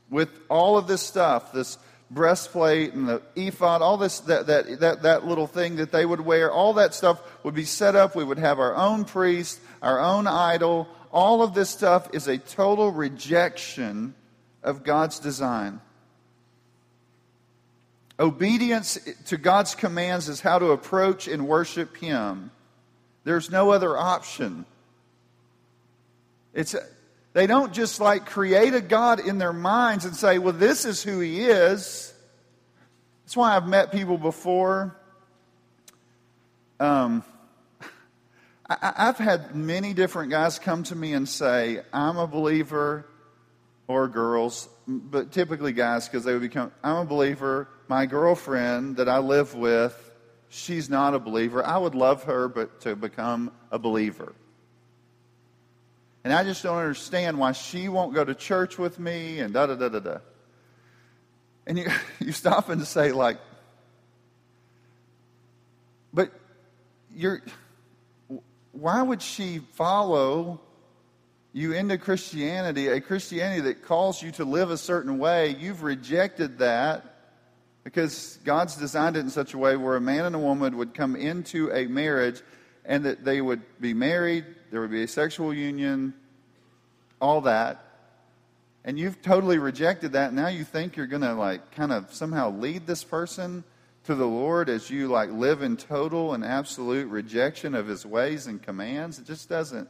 with 0.09 0.29
all 0.49 0.77
of 0.77 0.85
this 0.85 1.01
stuff, 1.01 1.53
this 1.53 1.77
breastplate 2.11 2.93
and 2.93 3.07
the 3.07 3.21
ephod, 3.35 3.81
all 3.81 3.97
this, 3.97 4.19
that, 4.21 4.47
that, 4.47 4.79
that, 4.81 5.01
that 5.03 5.25
little 5.25 5.47
thing 5.47 5.77
that 5.77 5.91
they 5.91 6.05
would 6.05 6.21
wear, 6.21 6.51
all 6.51 6.73
that 6.73 6.93
stuff 6.93 7.21
would 7.43 7.55
be 7.55 7.63
set 7.63 7.95
up. 7.95 8.15
We 8.15 8.23
would 8.23 8.37
have 8.37 8.59
our 8.59 8.75
own 8.75 9.05
priest, 9.05 9.59
our 9.81 9.99
own 9.99 10.27
idol. 10.27 10.87
All 11.11 11.41
of 11.41 11.53
this 11.53 11.69
stuff 11.69 12.09
is 12.13 12.27
a 12.27 12.37
total 12.37 12.91
rejection 12.91 14.13
of 14.61 14.83
God's 14.83 15.19
design. 15.19 15.79
Obedience 18.19 18.99
to 19.27 19.37
God's 19.37 19.73
commands 19.73 20.29
is 20.29 20.41
how 20.41 20.59
to 20.59 20.71
approach 20.71 21.27
and 21.27 21.47
worship 21.47 21.97
Him. 21.97 22.51
There's 23.23 23.49
no 23.49 23.71
other 23.71 23.97
option. 23.97 24.65
It's, 26.53 26.75
they 27.33 27.47
don't 27.47 27.73
just 27.73 27.99
like 27.99 28.25
create 28.25 28.73
a 28.73 28.81
God 28.81 29.19
in 29.19 29.37
their 29.37 29.53
minds 29.53 30.05
and 30.05 30.15
say, 30.15 30.37
well, 30.37 30.53
this 30.53 30.85
is 30.85 31.01
who 31.01 31.19
He 31.19 31.45
is. 31.45 32.13
That's 33.23 33.37
why 33.37 33.55
I've 33.55 33.67
met 33.67 33.91
people 33.91 34.17
before. 34.17 34.95
Um, 36.79 37.23
I, 38.69 38.93
I've 38.97 39.17
had 39.17 39.55
many 39.55 39.93
different 39.93 40.31
guys 40.31 40.59
come 40.59 40.83
to 40.83 40.95
me 40.95 41.13
and 41.13 41.27
say, 41.27 41.81
I'm 41.93 42.17
a 42.17 42.27
believer, 42.27 43.05
or 43.91 44.07
girls, 44.07 44.69
but 44.87 45.31
typically 45.31 45.73
guys, 45.73 46.07
because 46.07 46.23
they 46.23 46.33
would 46.33 46.41
become, 46.41 46.71
I'm 46.83 46.97
a 46.97 47.05
believer. 47.05 47.67
My 47.87 48.05
girlfriend 48.05 48.97
that 48.97 49.09
I 49.09 49.19
live 49.19 49.53
with, 49.53 50.11
she's 50.49 50.89
not 50.89 51.13
a 51.13 51.19
believer. 51.19 51.65
I 51.65 51.77
would 51.77 51.95
love 51.95 52.23
her, 52.23 52.47
but 52.47 52.81
to 52.81 52.95
become 52.95 53.51
a 53.69 53.77
believer. 53.77 54.33
And 56.23 56.31
I 56.31 56.43
just 56.43 56.61
don't 56.61 56.77
understand 56.77 57.39
why 57.39 57.51
she 57.51 57.89
won't 57.89 58.13
go 58.13 58.23
to 58.23 58.35
church 58.35 58.77
with 58.77 58.99
me 58.99 59.39
and 59.39 59.53
da 59.53 59.65
da 59.65 59.75
da 59.75 59.89
da 59.89 59.99
da. 59.99 60.17
And 61.65 61.77
you, 61.77 61.87
you 62.19 62.31
stop 62.31 62.69
and 62.69 62.85
say, 62.85 63.11
like, 63.11 63.37
but 66.13 66.31
you're, 67.15 67.41
why 68.71 69.01
would 69.01 69.21
she 69.21 69.59
follow 69.73 70.59
you 71.53 71.73
into 71.73 71.97
Christianity, 71.97 72.87
a 72.87 73.01
Christianity 73.01 73.61
that 73.61 73.83
calls 73.83 74.21
you 74.21 74.31
to 74.33 74.45
live 74.45 74.71
a 74.71 74.77
certain 74.77 75.17
way? 75.17 75.55
You've 75.59 75.83
rejected 75.83 76.59
that 76.59 77.05
because 77.83 78.37
God's 78.43 78.75
designed 78.75 79.17
it 79.17 79.21
in 79.21 79.29
such 79.29 79.53
a 79.53 79.57
way 79.57 79.75
where 79.75 79.95
a 79.95 80.01
man 80.01 80.25
and 80.25 80.35
a 80.35 80.39
woman 80.39 80.77
would 80.77 80.93
come 80.93 81.15
into 81.15 81.71
a 81.71 81.87
marriage 81.87 82.41
and 82.85 83.05
that 83.05 83.23
they 83.23 83.41
would 83.41 83.61
be 83.79 83.93
married, 83.93 84.45
there 84.71 84.81
would 84.81 84.91
be 84.91 85.03
a 85.03 85.07
sexual 85.07 85.53
union, 85.53 86.13
all 87.19 87.41
that. 87.41 87.85
And 88.83 88.97
you've 88.97 89.21
totally 89.21 89.59
rejected 89.59 90.13
that. 90.13 90.33
Now 90.33 90.47
you 90.47 90.63
think 90.63 90.95
you're 90.95 91.07
going 91.07 91.21
to 91.21 91.33
like 91.33 91.71
kind 91.71 91.91
of 91.91 92.11
somehow 92.13 92.49
lead 92.49 92.87
this 92.87 93.03
person 93.03 93.63
to 94.05 94.15
the 94.15 94.25
Lord 94.25 94.69
as 94.69 94.89
you 94.89 95.07
like 95.07 95.29
live 95.29 95.61
in 95.61 95.77
total 95.77 96.33
and 96.33 96.43
absolute 96.43 97.07
rejection 97.07 97.75
of 97.75 97.87
his 97.87 98.05
ways 98.05 98.47
and 98.47 98.61
commands. 98.61 99.19
It 99.19 99.25
just 99.25 99.47
doesn't 99.47 99.87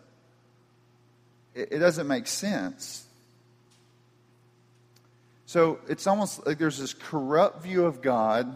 it, 1.54 1.80
doesn't 1.80 2.08
make 2.08 2.28
sense. 2.28 3.06
So 5.46 5.80
it's 5.90 6.08
almost 6.08 6.46
like 6.46 6.58
there's 6.58 6.78
this 6.78 6.94
corrupt 6.94 7.64
view 7.64 7.86
of 7.86 8.02
God 8.02 8.56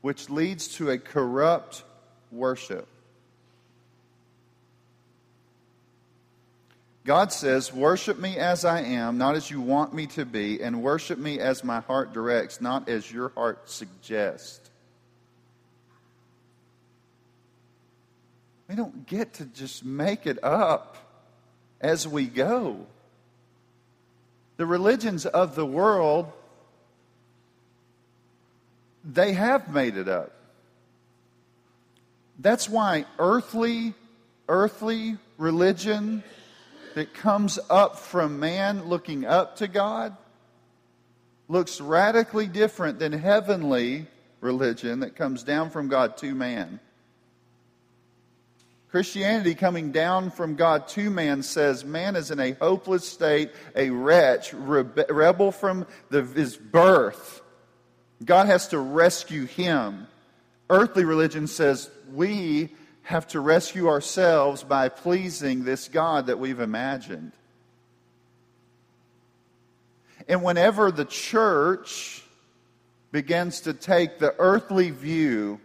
which 0.00 0.28
leads 0.30 0.68
to 0.76 0.90
a 0.90 0.98
corrupt 0.98 1.84
worship. 2.32 2.88
God 7.08 7.32
says, 7.32 7.72
Worship 7.72 8.18
me 8.18 8.36
as 8.36 8.66
I 8.66 8.82
am, 8.82 9.16
not 9.16 9.34
as 9.34 9.50
you 9.50 9.62
want 9.62 9.94
me 9.94 10.08
to 10.08 10.26
be, 10.26 10.62
and 10.62 10.82
worship 10.82 11.18
me 11.18 11.40
as 11.40 11.64
my 11.64 11.80
heart 11.80 12.12
directs, 12.12 12.60
not 12.60 12.86
as 12.86 13.10
your 13.10 13.30
heart 13.30 13.70
suggests. 13.70 14.60
We 18.68 18.74
don't 18.74 19.06
get 19.06 19.32
to 19.34 19.46
just 19.46 19.86
make 19.86 20.26
it 20.26 20.44
up 20.44 20.98
as 21.80 22.06
we 22.06 22.26
go. 22.26 22.84
The 24.58 24.66
religions 24.66 25.24
of 25.24 25.54
the 25.54 25.64
world, 25.64 26.30
they 29.02 29.32
have 29.32 29.72
made 29.72 29.96
it 29.96 30.08
up. 30.08 30.34
That's 32.38 32.68
why 32.68 33.06
earthly, 33.18 33.94
earthly 34.46 35.16
religion 35.38 36.22
that 36.98 37.14
comes 37.14 37.60
up 37.70 37.96
from 37.96 38.40
man 38.40 38.88
looking 38.88 39.24
up 39.24 39.54
to 39.54 39.68
God 39.68 40.16
looks 41.46 41.80
radically 41.80 42.48
different 42.48 42.98
than 42.98 43.12
heavenly 43.12 44.08
religion 44.40 44.98
that 44.98 45.14
comes 45.14 45.44
down 45.44 45.70
from 45.70 45.86
God 45.86 46.16
to 46.16 46.34
man. 46.34 46.80
Christianity 48.90 49.54
coming 49.54 49.92
down 49.92 50.32
from 50.32 50.56
God 50.56 50.88
to 50.88 51.08
man 51.08 51.44
says 51.44 51.84
man 51.84 52.16
is 52.16 52.32
in 52.32 52.40
a 52.40 52.50
hopeless 52.54 53.08
state, 53.08 53.52
a 53.76 53.90
wretch, 53.90 54.50
rebe- 54.50 55.08
rebel 55.08 55.52
from 55.52 55.86
the, 56.10 56.24
his 56.24 56.56
birth. 56.56 57.42
God 58.24 58.46
has 58.46 58.66
to 58.68 58.78
rescue 58.80 59.44
him. 59.44 60.08
Earthly 60.68 61.04
religion 61.04 61.46
says 61.46 61.92
we 62.12 62.70
have 63.08 63.26
to 63.26 63.40
rescue 63.40 63.88
ourselves 63.88 64.62
by 64.62 64.90
pleasing 64.90 65.64
this 65.64 65.88
God 65.88 66.26
that 66.26 66.38
we've 66.38 66.60
imagined. 66.60 67.32
And 70.28 70.42
whenever 70.42 70.90
the 70.92 71.06
church 71.06 72.22
begins 73.10 73.62
to 73.62 73.72
take 73.72 74.18
the 74.18 74.34
earthly 74.38 74.90
view 74.90 75.58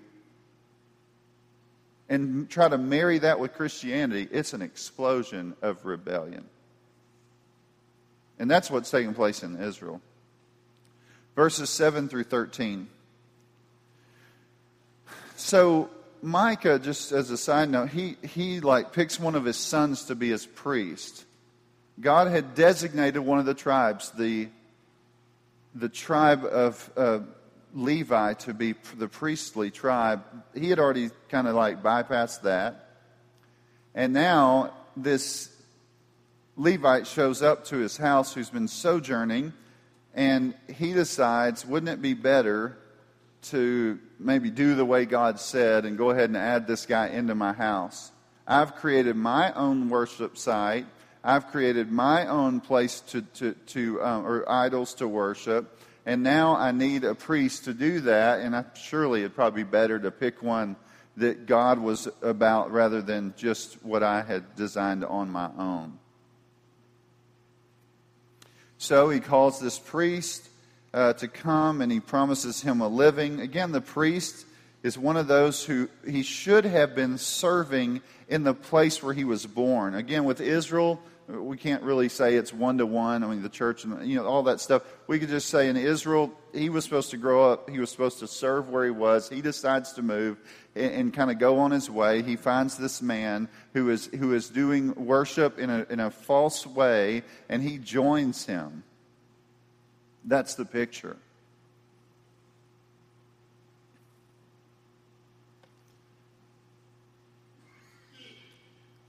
and 2.07 2.49
try 2.49 2.69
to 2.69 2.77
marry 2.77 3.19
that 3.19 3.41
with 3.41 3.53
Christianity, 3.55 4.25
it's 4.31 4.53
an 4.53 4.61
explosion 4.61 5.53
of 5.61 5.83
rebellion. 5.83 6.45
And 8.39 8.49
that's 8.49 8.71
what's 8.71 8.89
taking 8.89 9.13
place 9.13 9.43
in 9.43 9.61
Israel. 9.61 9.99
Verses 11.35 11.69
7 11.69 12.07
through 12.07 12.23
13. 12.23 12.87
So 15.35 15.89
Micah, 16.23 16.79
just 16.79 17.11
as 17.11 17.29
a 17.31 17.37
side 17.37 17.69
note, 17.69 17.89
he, 17.89 18.15
he 18.23 18.61
like 18.61 18.93
picks 18.93 19.19
one 19.19 19.35
of 19.35 19.43
his 19.43 19.57
sons 19.57 20.05
to 20.05 20.15
be 20.15 20.29
his 20.29 20.45
priest. 20.45 21.25
God 21.99 22.27
had 22.27 22.55
designated 22.55 23.21
one 23.21 23.39
of 23.39 23.45
the 23.45 23.53
tribes, 23.53 24.09
the, 24.11 24.47
the 25.75 25.89
tribe 25.89 26.45
of 26.45 26.89
uh, 26.95 27.19
Levi, 27.73 28.35
to 28.35 28.53
be 28.53 28.73
the 28.97 29.09
priestly 29.09 29.69
tribe. 29.69 30.23
He 30.55 30.69
had 30.69 30.79
already 30.79 31.09
kind 31.27 31.45
of 31.45 31.55
like 31.55 31.83
bypassed 31.83 32.43
that. 32.43 32.87
And 33.93 34.13
now 34.13 34.73
this 34.95 35.53
Levite 36.55 37.05
shows 37.05 37.41
up 37.41 37.65
to 37.65 37.77
his 37.77 37.97
house 37.97 38.33
who's 38.33 38.49
been 38.49 38.69
sojourning, 38.69 39.51
and 40.13 40.53
he 40.73 40.93
decides, 40.93 41.65
wouldn't 41.65 41.89
it 41.89 42.01
be 42.01 42.13
better 42.13 42.77
to 43.43 43.99
maybe 44.19 44.49
do 44.49 44.75
the 44.75 44.85
way 44.85 45.05
God 45.05 45.39
said 45.39 45.85
and 45.85 45.97
go 45.97 46.09
ahead 46.09 46.29
and 46.29 46.37
add 46.37 46.67
this 46.67 46.85
guy 46.85 47.07
into 47.07 47.35
my 47.35 47.53
house. 47.53 48.11
I've 48.47 48.75
created 48.75 49.15
my 49.15 49.53
own 49.53 49.89
worship 49.89 50.37
site. 50.37 50.85
I've 51.23 51.47
created 51.47 51.91
my 51.91 52.27
own 52.27 52.59
place 52.59 52.99
to, 53.07 53.21
to, 53.21 53.53
to 53.53 54.03
um, 54.03 54.25
or 54.25 54.49
idols 54.49 54.93
to 54.95 55.07
worship. 55.07 55.79
And 56.05 56.23
now 56.23 56.55
I 56.55 56.71
need 56.71 57.05
a 57.05 57.15
priest 57.15 57.65
to 57.65 57.73
do 57.73 58.01
that. 58.01 58.41
And 58.41 58.55
I, 58.55 58.65
surely 58.75 59.21
it'd 59.21 59.35
probably 59.35 59.63
be 59.63 59.69
better 59.69 59.97
to 59.99 60.11
pick 60.11 60.43
one 60.43 60.75
that 61.15 61.45
God 61.45 61.79
was 61.79 62.09
about 62.21 62.71
rather 62.71 63.01
than 63.01 63.33
just 63.37 63.83
what 63.83 64.03
I 64.03 64.21
had 64.21 64.55
designed 64.55 65.05
on 65.05 65.29
my 65.29 65.49
own. 65.57 65.99
So 68.77 69.09
he 69.09 69.21
calls 69.21 69.61
this 69.61 69.79
priest 69.79 70.49
uh, 70.93 71.13
to 71.13 71.27
come 71.27 71.81
and 71.81 71.91
he 71.91 71.99
promises 71.99 72.61
him 72.61 72.81
a 72.81 72.87
living. 72.87 73.39
Again, 73.39 73.71
the 73.71 73.81
priest 73.81 74.45
is 74.83 74.97
one 74.97 75.17
of 75.17 75.27
those 75.27 75.63
who 75.63 75.89
he 76.05 76.23
should 76.23 76.65
have 76.65 76.93
been 76.93 77.17
serving 77.17 78.01
in 78.27 78.43
the 78.43 78.53
place 78.53 79.01
where 79.01 79.13
he 79.13 79.23
was 79.23 79.45
born. 79.45 79.95
Again, 79.95 80.25
with 80.25 80.41
Israel, 80.41 81.01
we 81.27 81.55
can't 81.55 81.83
really 81.83 82.09
say 82.09 82.35
it's 82.35 82.53
one 82.53 82.77
to 82.79 82.85
one. 82.85 83.23
I 83.23 83.27
mean, 83.27 83.41
the 83.41 83.49
church 83.49 83.85
and 83.85 84.05
you 84.05 84.17
know 84.17 84.25
all 84.25 84.43
that 84.43 84.59
stuff. 84.59 84.83
We 85.07 85.19
could 85.19 85.29
just 85.29 85.49
say 85.49 85.69
in 85.69 85.77
Israel, 85.77 86.33
he 86.53 86.69
was 86.69 86.83
supposed 86.83 87.11
to 87.11 87.17
grow 87.17 87.49
up. 87.49 87.69
He 87.69 87.79
was 87.79 87.89
supposed 87.89 88.19
to 88.19 88.27
serve 88.27 88.69
where 88.69 88.83
he 88.83 88.91
was. 88.91 89.29
He 89.29 89.41
decides 89.41 89.93
to 89.93 90.01
move 90.01 90.37
and, 90.75 90.93
and 90.93 91.13
kind 91.13 91.31
of 91.31 91.39
go 91.39 91.59
on 91.59 91.71
his 91.71 91.89
way. 91.89 92.21
He 92.23 92.35
finds 92.35 92.77
this 92.77 93.01
man 93.01 93.47
who 93.73 93.89
is 93.89 94.07
who 94.07 94.33
is 94.33 94.49
doing 94.49 94.93
worship 94.95 95.59
in 95.59 95.69
a 95.69 95.85
in 95.89 96.01
a 96.01 96.11
false 96.11 96.67
way, 96.67 97.23
and 97.47 97.63
he 97.63 97.77
joins 97.77 98.45
him. 98.45 98.83
That's 100.25 100.55
the 100.55 100.65
picture. 100.65 101.17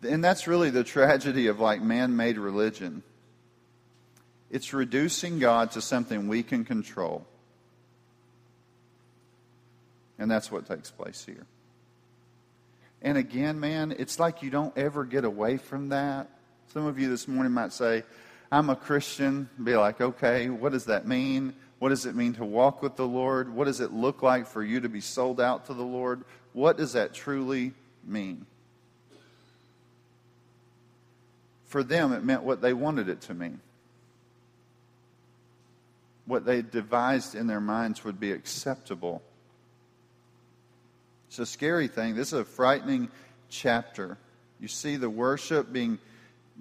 And 0.03 0.22
that's 0.22 0.46
really 0.46 0.70
the 0.70 0.85
tragedy 0.85 1.46
of 1.46 1.61
like 1.61 1.81
man 1.81 2.16
made 2.16 2.37
religion. 2.37 3.03
It's 4.50 4.72
reducing 4.72 5.38
God 5.38 5.72
to 5.72 5.81
something 5.81 6.29
we 6.29 6.42
can 6.42 6.64
control. 6.64 7.27
And 10.18 10.31
that's 10.31 10.53
what 10.53 10.66
takes 10.66 10.90
place 10.90 11.24
here. 11.24 11.46
And 13.03 13.18
again, 13.18 13.61
man, 13.61 13.94
it's 13.98 14.18
like 14.18 14.42
you 14.42 14.50
don't 14.50 14.77
ever 14.79 15.05
get 15.05 15.24
away 15.24 15.57
from 15.57 15.88
that. 15.88 16.31
Some 16.72 16.87
of 16.87 16.98
you 16.98 17.09
this 17.09 17.27
morning 17.27 17.53
might 17.53 17.72
say, 17.72 18.05
I'm 18.54 18.70
a 18.70 18.76
Christian, 18.76 19.48
be 19.64 19.74
like, 19.74 20.00
okay, 20.00 20.48
what 20.48 20.70
does 20.70 20.84
that 20.84 21.08
mean? 21.08 21.54
What 21.80 21.88
does 21.88 22.06
it 22.06 22.14
mean 22.14 22.34
to 22.34 22.44
walk 22.44 22.82
with 22.82 22.94
the 22.94 23.04
Lord? 23.04 23.52
What 23.52 23.64
does 23.64 23.80
it 23.80 23.92
look 23.92 24.22
like 24.22 24.46
for 24.46 24.62
you 24.62 24.78
to 24.78 24.88
be 24.88 25.00
sold 25.00 25.40
out 25.40 25.66
to 25.66 25.74
the 25.74 25.82
Lord? 25.82 26.22
What 26.52 26.76
does 26.76 26.92
that 26.92 27.14
truly 27.14 27.72
mean? 28.04 28.46
For 31.64 31.82
them, 31.82 32.12
it 32.12 32.22
meant 32.22 32.44
what 32.44 32.62
they 32.62 32.72
wanted 32.72 33.08
it 33.08 33.22
to 33.22 33.34
mean. 33.34 33.58
What 36.24 36.44
they 36.44 36.62
devised 36.62 37.34
in 37.34 37.48
their 37.48 37.60
minds 37.60 38.04
would 38.04 38.20
be 38.20 38.30
acceptable. 38.30 39.20
It's 41.26 41.40
a 41.40 41.46
scary 41.46 41.88
thing. 41.88 42.14
This 42.14 42.28
is 42.32 42.38
a 42.38 42.44
frightening 42.44 43.10
chapter. 43.50 44.16
You 44.60 44.68
see 44.68 44.94
the 44.94 45.10
worship 45.10 45.72
being 45.72 45.98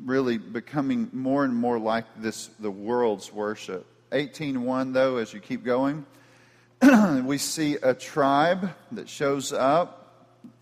really 0.01 0.37
becoming 0.37 1.09
more 1.13 1.43
and 1.43 1.55
more 1.55 1.79
like 1.79 2.05
this 2.17 2.47
the 2.59 2.71
world's 2.71 3.31
worship. 3.31 3.85
18:1 4.11 4.93
though 4.93 5.17
as 5.17 5.33
you 5.33 5.39
keep 5.39 5.63
going 5.63 6.05
we 7.23 7.37
see 7.37 7.75
a 7.75 7.93
tribe 7.93 8.71
that 8.91 9.09
shows 9.09 9.51
up 9.51 9.99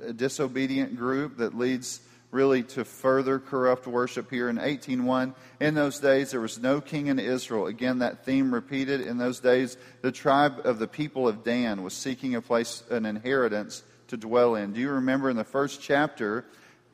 a 0.02 0.14
disobedient 0.14 0.96
group 0.96 1.38
that 1.38 1.58
leads 1.58 2.02
really 2.30 2.64
to 2.64 2.86
further 2.86 3.40
corrupt 3.40 3.88
worship 3.88 4.30
here 4.30 4.48
in 4.50 4.58
18:1 4.58 5.34
in 5.60 5.76
those 5.76 6.00
days 6.00 6.32
there 6.32 6.40
was 6.40 6.60
no 6.60 6.80
king 6.80 7.08
in 7.08 7.20
Israel. 7.20 7.68
Again 7.68 8.00
that 8.00 8.26
theme 8.26 8.54
repeated. 8.54 9.02
In 9.02 9.18
those 9.18 9.40
days 9.40 9.78
the 10.02 10.12
tribe 10.12 10.62
of 10.64 10.80
the 10.80 10.88
people 10.88 11.28
of 11.28 11.44
Dan 11.44 11.84
was 11.84 11.94
seeking 11.94 12.36
a 12.36 12.42
place 12.42 12.84
an 12.90 13.06
inheritance 13.06 13.84
to 14.08 14.18
dwell 14.18 14.56
in. 14.56 14.74
Do 14.74 14.80
you 14.80 14.90
remember 14.90 15.30
in 15.30 15.38
the 15.38 15.44
first 15.44 15.82
chapter 15.82 16.46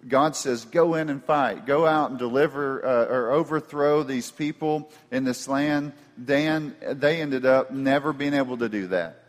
God 0.05 0.35
says, 0.35 0.65
Go 0.65 0.95
in 0.95 1.09
and 1.09 1.23
fight. 1.23 1.65
Go 1.65 1.85
out 1.85 2.09
and 2.09 2.19
deliver 2.19 2.85
uh, 2.85 3.05
or 3.05 3.31
overthrow 3.31 4.03
these 4.03 4.31
people 4.31 4.91
in 5.11 5.23
this 5.23 5.47
land. 5.47 5.93
Dan, 6.23 6.75
they 6.81 7.21
ended 7.21 7.45
up 7.45 7.71
never 7.71 8.13
being 8.13 8.33
able 8.33 8.57
to 8.57 8.69
do 8.69 8.87
that. 8.87 9.23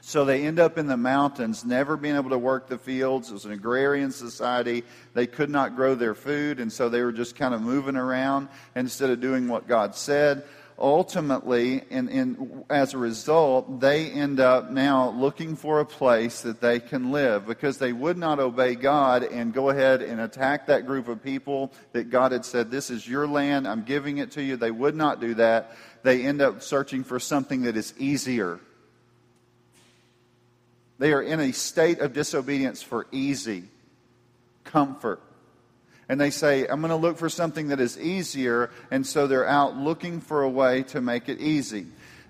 So 0.00 0.26
they 0.26 0.44
end 0.44 0.58
up 0.58 0.76
in 0.76 0.86
the 0.86 0.98
mountains, 0.98 1.64
never 1.64 1.96
being 1.96 2.16
able 2.16 2.30
to 2.30 2.38
work 2.38 2.68
the 2.68 2.76
fields. 2.76 3.30
It 3.30 3.32
was 3.32 3.46
an 3.46 3.52
agrarian 3.52 4.10
society. 4.10 4.84
They 5.14 5.26
could 5.26 5.48
not 5.48 5.76
grow 5.76 5.94
their 5.94 6.14
food, 6.14 6.60
and 6.60 6.70
so 6.70 6.90
they 6.90 7.00
were 7.02 7.12
just 7.12 7.36
kind 7.36 7.54
of 7.54 7.62
moving 7.62 7.96
around 7.96 8.48
instead 8.76 9.08
of 9.08 9.22
doing 9.22 9.48
what 9.48 9.66
God 9.66 9.94
said 9.94 10.44
ultimately, 10.78 11.82
and, 11.90 12.64
as 12.68 12.94
a 12.94 12.98
result, 12.98 13.80
they 13.80 14.10
end 14.10 14.40
up 14.40 14.70
now 14.70 15.10
looking 15.10 15.56
for 15.56 15.80
a 15.80 15.84
place 15.84 16.40
that 16.42 16.60
they 16.60 16.80
can 16.80 17.12
live 17.12 17.46
because 17.46 17.78
they 17.78 17.92
would 17.92 18.18
not 18.18 18.40
obey 18.40 18.74
God 18.74 19.22
and 19.22 19.52
go 19.52 19.70
ahead 19.70 20.02
and 20.02 20.20
attack 20.20 20.66
that 20.66 20.86
group 20.86 21.08
of 21.08 21.22
people 21.22 21.72
that 21.92 22.10
God 22.10 22.32
had 22.32 22.44
said, 22.44 22.70
This 22.70 22.90
is 22.90 23.06
your 23.08 23.26
land, 23.26 23.68
I'm 23.68 23.84
giving 23.84 24.18
it 24.18 24.32
to 24.32 24.42
you. 24.42 24.56
They 24.56 24.70
would 24.70 24.96
not 24.96 25.20
do 25.20 25.34
that. 25.34 25.76
They 26.02 26.24
end 26.24 26.42
up 26.42 26.62
searching 26.62 27.04
for 27.04 27.20
something 27.20 27.62
that 27.62 27.76
is 27.76 27.94
easier. 27.98 28.58
They 30.98 31.12
are 31.12 31.22
in 31.22 31.40
a 31.40 31.52
state 31.52 32.00
of 32.00 32.12
disobedience 32.12 32.82
for 32.82 33.06
easy 33.10 33.64
comfort 34.64 35.20
and 36.08 36.20
they 36.20 36.30
say, 36.30 36.66
I'm 36.66 36.80
going 36.80 36.90
to 36.90 36.96
look 36.96 37.18
for 37.18 37.28
something 37.28 37.68
that 37.68 37.80
is 37.80 37.98
easier, 37.98 38.70
and 38.90 39.06
so 39.06 39.26
they're 39.26 39.48
out 39.48 39.76
looking 39.76 40.20
for 40.20 40.42
a 40.42 40.48
way 40.48 40.82
to 40.84 41.00
make 41.00 41.28
it 41.28 41.40
easy. 41.40 41.86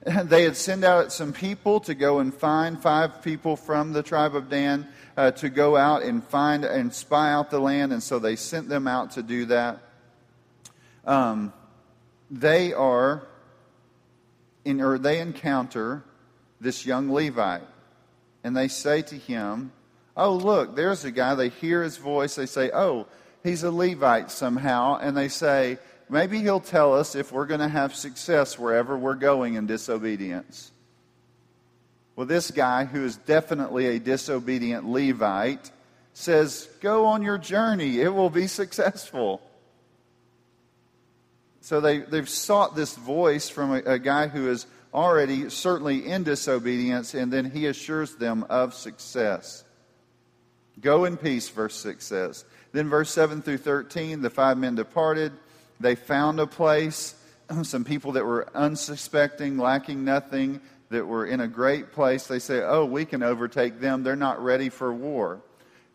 They 0.24 0.42
had 0.42 0.54
sent 0.54 0.84
out 0.84 1.12
some 1.14 1.32
people 1.32 1.80
to 1.80 1.94
go 1.94 2.18
and 2.18 2.32
find 2.34 2.78
five 2.78 3.22
people 3.22 3.56
from 3.56 3.94
the 3.94 4.02
tribe 4.02 4.36
of 4.36 4.50
Dan 4.50 4.86
uh, 5.16 5.30
to 5.30 5.48
go 5.48 5.78
out 5.78 6.02
and 6.02 6.22
find 6.22 6.62
and 6.62 6.92
spy 6.92 7.32
out 7.32 7.50
the 7.50 7.58
land, 7.58 7.90
and 7.90 8.02
so 8.02 8.18
they 8.18 8.36
sent 8.36 8.68
them 8.68 8.86
out 8.86 9.12
to 9.12 9.22
do 9.22 9.46
that. 9.46 9.78
Um, 11.06 11.54
they 12.30 12.74
are, 12.74 13.26
in, 14.64 14.82
or 14.82 14.98
they 14.98 15.20
encounter 15.20 16.04
this 16.60 16.84
young 16.84 17.10
Levite, 17.10 17.62
and 18.42 18.56
they 18.56 18.68
say 18.68 19.02
to 19.02 19.14
him, 19.14 19.72
Oh, 20.16 20.34
look, 20.34 20.76
there's 20.76 21.04
a 21.04 21.10
guy. 21.10 21.34
They 21.34 21.48
hear 21.48 21.82
his 21.82 21.96
voice. 21.96 22.36
They 22.36 22.46
say, 22.46 22.70
Oh, 22.72 23.06
he's 23.44 23.62
a 23.62 23.70
Levite 23.70 24.32
somehow, 24.32 24.98
and 25.00 25.16
they 25.16 25.28
say, 25.28 25.78
maybe 26.08 26.40
he'll 26.40 26.58
tell 26.58 26.94
us 26.94 27.14
if 27.14 27.30
we're 27.30 27.46
going 27.46 27.60
to 27.60 27.68
have 27.68 27.94
success 27.94 28.58
wherever 28.58 28.98
we're 28.98 29.14
going 29.14 29.54
in 29.54 29.66
disobedience. 29.66 30.72
Well, 32.16 32.26
this 32.26 32.50
guy, 32.50 32.84
who 32.84 33.04
is 33.04 33.16
definitely 33.16 33.86
a 33.86 34.00
disobedient 34.00 34.88
Levite, 34.88 35.70
says, 36.14 36.68
Go 36.80 37.06
on 37.06 37.22
your 37.22 37.38
journey, 37.38 38.00
it 38.00 38.12
will 38.12 38.30
be 38.30 38.46
successful. 38.46 39.40
So 41.60 41.80
they, 41.80 42.00
they've 42.00 42.28
sought 42.28 42.76
this 42.76 42.94
voice 42.94 43.48
from 43.48 43.72
a, 43.72 43.78
a 43.78 43.98
guy 43.98 44.28
who 44.28 44.50
is 44.50 44.66
already 44.92 45.50
certainly 45.50 46.06
in 46.06 46.22
disobedience, 46.22 47.14
and 47.14 47.32
then 47.32 47.50
he 47.50 47.66
assures 47.66 48.14
them 48.14 48.44
of 48.48 48.74
success. 48.74 49.64
Go 50.80 51.04
in 51.04 51.16
peace, 51.16 51.48
verse 51.48 51.74
6 51.76 52.04
says. 52.04 52.44
Then, 52.74 52.88
verse 52.88 53.10
7 53.10 53.40
through 53.40 53.58
13, 53.58 54.20
the 54.20 54.30
five 54.30 54.58
men 54.58 54.74
departed. 54.74 55.32
They 55.78 55.94
found 55.94 56.40
a 56.40 56.46
place, 56.48 57.14
some 57.62 57.84
people 57.84 58.12
that 58.12 58.26
were 58.26 58.48
unsuspecting, 58.52 59.58
lacking 59.58 60.04
nothing, 60.04 60.60
that 60.90 61.06
were 61.06 61.24
in 61.24 61.40
a 61.40 61.46
great 61.46 61.92
place. 61.92 62.26
They 62.26 62.40
say, 62.40 62.62
Oh, 62.62 62.84
we 62.84 63.04
can 63.04 63.22
overtake 63.22 63.78
them. 63.78 64.02
They're 64.02 64.16
not 64.16 64.42
ready 64.42 64.70
for 64.70 64.92
war. 64.92 65.40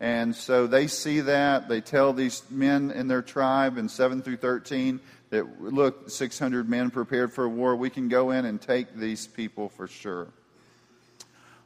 And 0.00 0.34
so 0.34 0.66
they 0.66 0.86
see 0.86 1.20
that. 1.20 1.68
They 1.68 1.82
tell 1.82 2.14
these 2.14 2.42
men 2.50 2.90
in 2.92 3.08
their 3.08 3.20
tribe 3.20 3.76
in 3.76 3.90
7 3.90 4.22
through 4.22 4.38
13 4.38 5.00
that, 5.28 5.60
look, 5.60 6.08
600 6.08 6.66
men 6.66 6.90
prepared 6.90 7.30
for 7.30 7.46
war. 7.46 7.76
We 7.76 7.90
can 7.90 8.08
go 8.08 8.30
in 8.30 8.46
and 8.46 8.58
take 8.58 8.94
these 8.94 9.26
people 9.26 9.68
for 9.68 9.86
sure. 9.86 10.28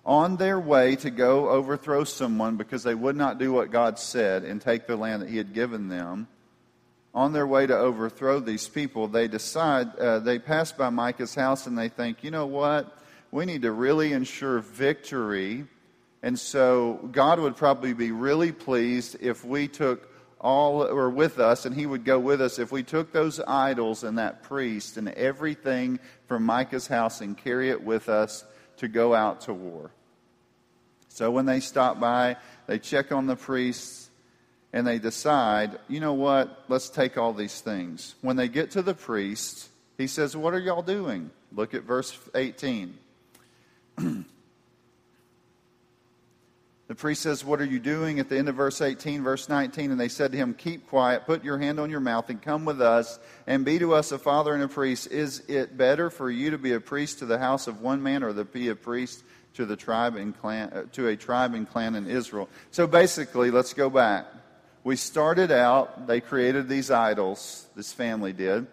On 0.07 0.37
their 0.37 0.61
way 0.61 0.97
to 0.97 1.11
go 1.11 1.49
overthrow 1.49 2.05
someone 2.05 2.57
because 2.57 2.83
they 2.83 2.95
would 2.95 3.17
not 3.17 3.38
do 3.38 3.53
what 3.53 3.71
God 3.71 3.99
said 3.99 4.45
and 4.45 4.61
take 4.61 4.87
the 4.87 4.97
land 4.97 5.23
that 5.23 5.31
He 5.31 5.38
had 5.38 5.55
given 5.55 5.88
them, 5.88 6.29
on 7.14 7.33
their 7.33 7.47
way 7.47 7.67
to 7.67 7.77
overthrow 7.77 8.40
these 8.40 8.69
people, 8.69 9.07
they 9.09 9.29
decide, 9.29 9.97
uh, 9.97 10.19
they 10.19 10.38
pass 10.38 10.73
by 10.73 10.90
Micah's 10.90 11.35
house 11.35 11.67
and 11.67 11.79
they 11.79 11.88
think, 11.88 12.25
you 12.25 12.31
know 12.31 12.47
what? 12.47 12.99
We 13.31 13.47
need 13.47 13.62
to 13.62 13.73
really 13.73 14.12
ensure 14.12 14.59
victory 14.59 15.67
and 16.25 16.38
so 16.38 17.07
God 17.12 17.38
would 17.38 17.55
probably 17.55 17.93
be 17.93 18.11
really 18.11 18.51
pleased 18.51 19.19
if 19.21 19.45
we 19.45 19.69
took 19.69 20.09
all, 20.40 20.83
or 20.83 21.11
with 21.11 21.38
us, 21.38 21.67
and 21.67 21.75
He 21.77 21.85
would 21.85 22.03
go 22.03 22.19
with 22.19 22.40
us 22.40 22.59
if 22.59 22.73
we 22.73 22.83
took 22.83 23.12
those 23.12 23.40
idols 23.40 24.05
and 24.05 24.17
that 24.17 24.43
priest 24.43 24.97
and 24.97 25.11
everything 25.11 26.01
from 26.27 26.47
Micah's 26.47 26.87
house 26.87 27.21
and 27.21 27.37
carry 27.37 27.69
it 27.69 27.85
with 27.85 28.09
us 28.09 28.43
to 28.79 28.89
go 28.89 29.15
out 29.15 29.43
to 29.43 29.55
war. 29.55 29.91
So 31.09 31.31
when 31.31 31.47
they 31.47 31.61
stop 31.61 32.01
by, 32.01 32.37
they 32.67 32.79
check 32.79 33.13
on 33.13 33.27
the 33.27 33.37
priests 33.37 34.11
and 34.73 34.85
they 34.87 34.99
decide, 34.99 35.79
you 35.87 36.01
know 36.01 36.15
what, 36.15 36.65
let's 36.69 36.89
take 36.89 37.17
all 37.17 37.33
these 37.33 37.61
things. 37.61 38.17
When 38.21 38.37
they 38.37 38.49
get 38.49 38.73
to 38.73 38.83
the 38.83 38.95
priest, 38.95 39.69
he 39.97 40.09
says, 40.09 40.37
What 40.37 40.55
are 40.55 40.59
y'all 40.59 40.83
doing? 40.83 41.31
Look 41.53 41.75
at 41.75 41.85
verse 41.85 42.19
18. 42.35 42.99
The 46.87 46.94
priest 46.94 47.23
says, 47.23 47.44
What 47.44 47.61
are 47.61 47.66
you 47.66 47.81
doing? 47.81 48.20
At 48.20 48.29
the 48.29 48.37
end 48.37 48.49
of 48.49 48.57
verse 48.57 48.83
18, 48.83 49.23
verse 49.23 49.49
19, 49.49 49.90
and 49.90 49.99
they 49.99 50.09
said 50.09 50.33
to 50.33 50.38
him, 50.38 50.53
Keep 50.53 50.88
quiet, 50.88 51.25
put 51.25 51.42
your 51.42 51.59
hand 51.59 51.81
on 51.81 51.90
your 51.90 52.01
mouth, 52.01 52.29
and 52.29 52.42
come 52.42 52.66
with 52.66 52.83
us, 52.83 53.18
and 53.47 53.64
be 53.64 53.79
to 53.79 53.94
us 53.94 54.12
a 54.12 54.18
father 54.18 54.53
and 54.53 54.62
a 54.62 54.68
priest. 54.68 55.11
Is 55.11 55.42
it 55.49 55.79
better 55.79 56.11
for 56.11 56.31
you 56.31 56.51
to 56.51 56.59
be 56.59 56.73
a 56.73 56.81
priest 56.81 57.20
to 57.20 57.27
the 57.27 57.38
house 57.38 57.66
of 57.68 57.81
one 57.81 58.03
man, 58.03 58.23
or 58.23 58.35
to 58.35 58.44
be 58.44 58.68
a 58.68 58.77
priest 58.77 59.25
to 59.55 59.64
the 59.64 59.77
tribe 59.77 60.16
and 60.16 60.38
clan, 60.38 60.70
uh, 60.70 60.83
to 60.92 61.09
a 61.09 61.16
tribe 61.16 61.55
and 61.55 61.68
clan 61.68 61.94
in 61.94 62.07
Israel? 62.07 62.51
So 62.70 62.87
basically, 62.87 63.51
let's 63.51 63.73
go 63.73 63.88
back. 63.88 64.27
We 64.83 64.97
started 64.97 65.51
out, 65.51 66.07
they 66.07 66.20
created 66.20 66.68
these 66.68 66.90
idols, 66.90 67.66
this 67.75 67.94
family 67.94 68.35
did 68.35 68.66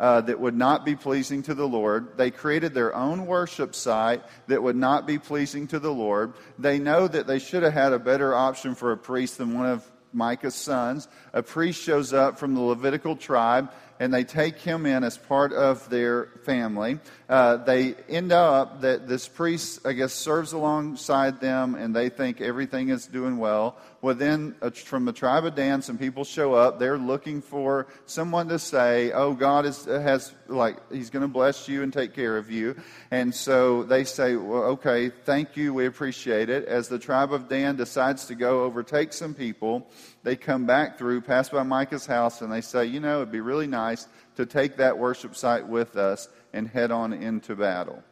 uh, 0.00 0.22
that 0.22 0.40
would 0.40 0.56
not 0.56 0.84
be 0.84 0.96
pleasing 0.96 1.42
to 1.42 1.54
the 1.54 1.68
Lord. 1.68 2.16
They 2.16 2.30
created 2.30 2.72
their 2.72 2.96
own 2.96 3.26
worship 3.26 3.74
site 3.74 4.22
that 4.48 4.62
would 4.62 4.74
not 4.74 5.06
be 5.06 5.18
pleasing 5.18 5.66
to 5.68 5.78
the 5.78 5.92
Lord. 5.92 6.32
They 6.58 6.78
know 6.78 7.06
that 7.06 7.26
they 7.26 7.38
should 7.38 7.62
have 7.62 7.74
had 7.74 7.92
a 7.92 7.98
better 7.98 8.34
option 8.34 8.74
for 8.74 8.92
a 8.92 8.96
priest 8.96 9.36
than 9.36 9.52
one 9.52 9.66
of 9.66 9.88
Micah's 10.14 10.54
sons. 10.54 11.06
A 11.34 11.42
priest 11.42 11.82
shows 11.82 12.14
up 12.14 12.38
from 12.38 12.54
the 12.54 12.62
Levitical 12.62 13.14
tribe 13.14 13.70
and 14.00 14.12
they 14.12 14.24
take 14.24 14.56
him 14.56 14.86
in 14.86 15.04
as 15.04 15.18
part 15.18 15.52
of 15.52 15.88
their 15.90 16.30
family. 16.44 16.98
Uh, 17.28 17.58
they 17.58 17.94
end 18.08 18.32
up 18.32 18.80
that 18.80 19.06
this 19.06 19.28
priest, 19.28 19.86
I 19.86 19.92
guess, 19.92 20.14
serves 20.14 20.54
alongside 20.54 21.38
them, 21.40 21.74
and 21.74 21.94
they 21.94 22.08
think 22.08 22.40
everything 22.40 22.88
is 22.88 23.06
doing 23.06 23.36
well. 23.36 23.76
Well, 24.00 24.14
then 24.14 24.54
uh, 24.62 24.70
from 24.70 25.04
the 25.04 25.12
tribe 25.12 25.44
of 25.44 25.54
Dan, 25.54 25.82
some 25.82 25.98
people 25.98 26.24
show 26.24 26.54
up. 26.54 26.78
They're 26.78 26.96
looking 26.96 27.42
for 27.42 27.86
someone 28.06 28.48
to 28.48 28.58
say, 28.58 29.12
"Oh, 29.12 29.34
God 29.34 29.66
is, 29.66 29.84
has 29.84 30.32
like 30.48 30.78
He's 30.90 31.10
going 31.10 31.22
to 31.22 31.28
bless 31.28 31.68
you 31.68 31.82
and 31.82 31.92
take 31.92 32.14
care 32.14 32.38
of 32.38 32.50
you." 32.50 32.76
And 33.10 33.34
so 33.34 33.82
they 33.82 34.04
say, 34.04 34.34
"Well, 34.36 34.62
okay, 34.62 35.10
thank 35.10 35.58
you, 35.58 35.74
we 35.74 35.84
appreciate 35.84 36.48
it." 36.48 36.64
As 36.64 36.88
the 36.88 36.98
tribe 36.98 37.34
of 37.34 37.50
Dan 37.50 37.76
decides 37.76 38.24
to 38.26 38.34
go 38.34 38.64
overtake 38.64 39.12
some 39.12 39.34
people, 39.34 39.86
they 40.22 40.36
come 40.36 40.66
back 40.66 40.98
through, 40.98 41.22
pass 41.22 41.48
by 41.48 41.62
Micah's 41.62 42.06
house, 42.06 42.42
and 42.42 42.52
they 42.52 42.60
say, 42.60 42.84
"You 42.84 43.00
know, 43.00 43.22
it'd 43.22 43.32
be 43.32 43.40
really 43.40 43.66
nice 43.66 44.06
to 44.36 44.46
take 44.46 44.76
that 44.76 44.98
worship 44.98 45.34
site 45.36 45.66
with 45.66 45.96
us 45.96 46.28
and 46.52 46.68
head 46.68 46.90
on 46.90 47.12
into 47.12 47.56
battle." 47.56 48.02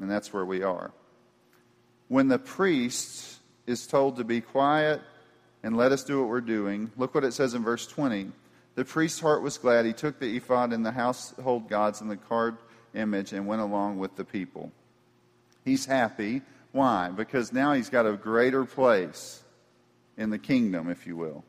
And 0.00 0.10
that's 0.10 0.32
where 0.32 0.44
we 0.44 0.62
are. 0.62 0.92
When 2.08 2.28
the 2.28 2.38
priest 2.38 3.40
is 3.66 3.86
told 3.86 4.16
to 4.16 4.24
be 4.24 4.40
quiet 4.40 5.00
and 5.62 5.76
let 5.76 5.92
us 5.92 6.04
do 6.04 6.20
what 6.20 6.28
we're 6.28 6.40
doing. 6.40 6.90
Look 6.96 7.14
what 7.14 7.24
it 7.24 7.32
says 7.32 7.54
in 7.54 7.62
verse 7.62 7.86
20. 7.86 8.32
The 8.74 8.84
priest's 8.84 9.20
heart 9.20 9.42
was 9.42 9.58
glad. 9.58 9.84
He 9.84 9.92
took 9.92 10.18
the 10.18 10.36
ephod 10.36 10.72
and 10.72 10.84
the 10.84 10.92
household 10.92 11.68
gods 11.68 12.00
and 12.00 12.10
the 12.10 12.16
carved 12.16 12.58
image 12.94 13.32
and 13.32 13.46
went 13.46 13.62
along 13.62 13.98
with 13.98 14.16
the 14.16 14.24
people. 14.24 14.72
He's 15.64 15.86
happy. 15.86 16.42
Why? 16.72 17.10
Because 17.10 17.52
now 17.52 17.72
he's 17.74 17.90
got 17.90 18.06
a 18.06 18.12
greater 18.12 18.64
place 18.64 19.42
in 20.16 20.30
the 20.30 20.38
kingdom, 20.38 20.90
if 20.90 21.06
you 21.06 21.16
will. 21.16 21.44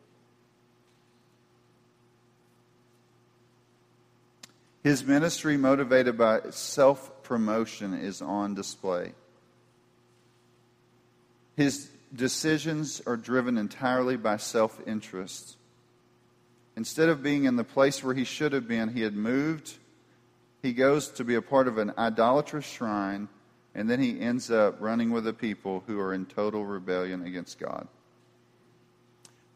His 4.84 5.04
ministry, 5.04 5.58
motivated 5.58 6.18
by 6.18 6.42
self 6.50 7.24
promotion, 7.24 7.94
is 7.94 8.22
on 8.22 8.56
display. 8.56 9.14
His 11.56 11.90
decisions 12.14 13.02
are 13.06 13.18
driven 13.18 13.58
entirely 13.58 14.18
by 14.18 14.38
self 14.38 14.80
interest. 14.88 15.58
Instead 16.76 17.10
of 17.10 17.22
being 17.22 17.44
in 17.44 17.58
the 17.58 17.64
place 17.64 18.04
where 18.04 18.16
he 18.16 18.24
should 18.24 18.54
have 18.54 18.68
been, 18.68 18.90
he 18.90 19.02
had 19.02 19.16
moved. 19.16 19.78
He 20.62 20.74
goes 20.74 21.10
to 21.12 21.24
be 21.24 21.36
a 21.36 21.42
part 21.42 21.68
of 21.68 21.78
an 21.78 21.94
idolatrous 21.98 22.66
shrine, 22.66 23.28
and 23.76 23.90
then 23.90 24.00
he 24.00 24.20
ends 24.20 24.50
up 24.50 24.78
running 24.80 25.12
with 25.12 25.26
the 25.26 25.34
people 25.34 25.84
who 25.86 26.00
are 26.00 26.14
in 26.14 26.26
total 26.26 26.66
rebellion 26.66 27.24
against 27.26 27.60
God. 27.60 27.88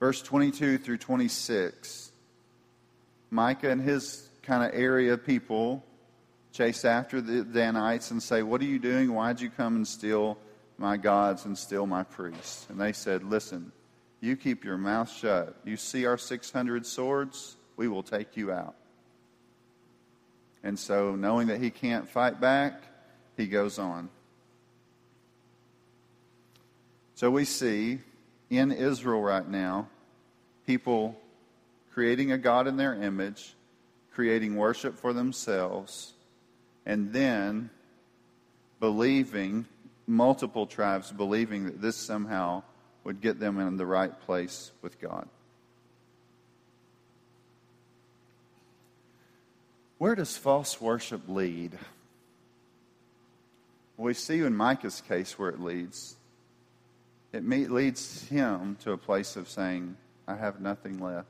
Verse 0.05 0.21
22 0.21 0.77
through 0.77 0.99
26 0.99 2.11
Micah 3.31 3.71
and 3.71 3.81
his 3.81 4.29
kind 4.43 4.63
of 4.63 4.79
area 4.79 5.17
people 5.17 5.83
chase 6.51 6.85
after 6.85 7.21
the 7.21 7.43
Danites 7.43 8.11
and 8.11 8.21
say, 8.21 8.43
What 8.43 8.61
are 8.61 8.65
you 8.65 8.77
doing? 8.77 9.11
Why'd 9.11 9.41
you 9.41 9.49
come 9.49 9.75
and 9.75 9.87
steal 9.87 10.37
my 10.77 10.95
gods 10.95 11.45
and 11.45 11.57
steal 11.57 11.87
my 11.87 12.03
priests. 12.03 12.67
And 12.69 12.79
they 12.79 12.93
said, 12.93 13.23
Listen, 13.23 13.71
you 14.21 14.35
keep 14.35 14.63
your 14.63 14.77
mouth 14.77 15.11
shut. 15.11 15.57
You 15.65 15.75
see 15.75 16.05
our 16.05 16.19
600 16.19 16.85
swords, 16.85 17.57
we 17.75 17.87
will 17.87 18.03
take 18.03 18.37
you 18.37 18.51
out. 18.51 18.75
And 20.61 20.77
so, 20.77 21.15
knowing 21.15 21.47
that 21.47 21.59
he 21.59 21.71
can't 21.71 22.07
fight 22.07 22.39
back, 22.39 22.83
he 23.37 23.47
goes 23.47 23.79
on. 23.79 24.09
So, 27.15 27.31
we 27.31 27.43
see 27.43 28.01
in 28.51 28.71
Israel 28.71 29.23
right 29.23 29.49
now 29.49 29.87
people 30.65 31.19
creating 31.93 32.31
a 32.31 32.37
God 32.37 32.67
in 32.67 32.77
their 32.77 32.93
image, 32.93 33.53
creating 34.13 34.55
worship 34.55 34.97
for 34.97 35.13
themselves, 35.13 36.13
and 36.85 37.13
then 37.13 37.69
believing 38.79 39.65
multiple 40.07 40.67
tribes 40.67 41.11
believing 41.11 41.65
that 41.65 41.81
this 41.81 41.95
somehow 41.95 42.63
would 43.03 43.21
get 43.21 43.39
them 43.39 43.59
in 43.59 43.77
the 43.77 43.85
right 43.85 44.19
place 44.21 44.71
with 44.81 44.99
God. 44.99 45.27
Where 49.97 50.15
does 50.15 50.35
false 50.35 50.81
worship 50.81 51.21
lead? 51.27 51.77
We 53.97 54.13
see 54.13 54.41
in 54.41 54.55
Micah's 54.55 55.01
case 55.01 55.39
where 55.39 55.49
it 55.49 55.61
leads. 55.61 56.17
It 57.31 57.47
leads 57.47 58.27
him 58.27 58.77
to 58.83 58.91
a 58.91 58.97
place 58.97 59.35
of 59.35 59.47
saying, 59.47 59.95
I 60.27 60.35
have 60.35 60.59
nothing 60.59 60.99
left. 60.99 61.27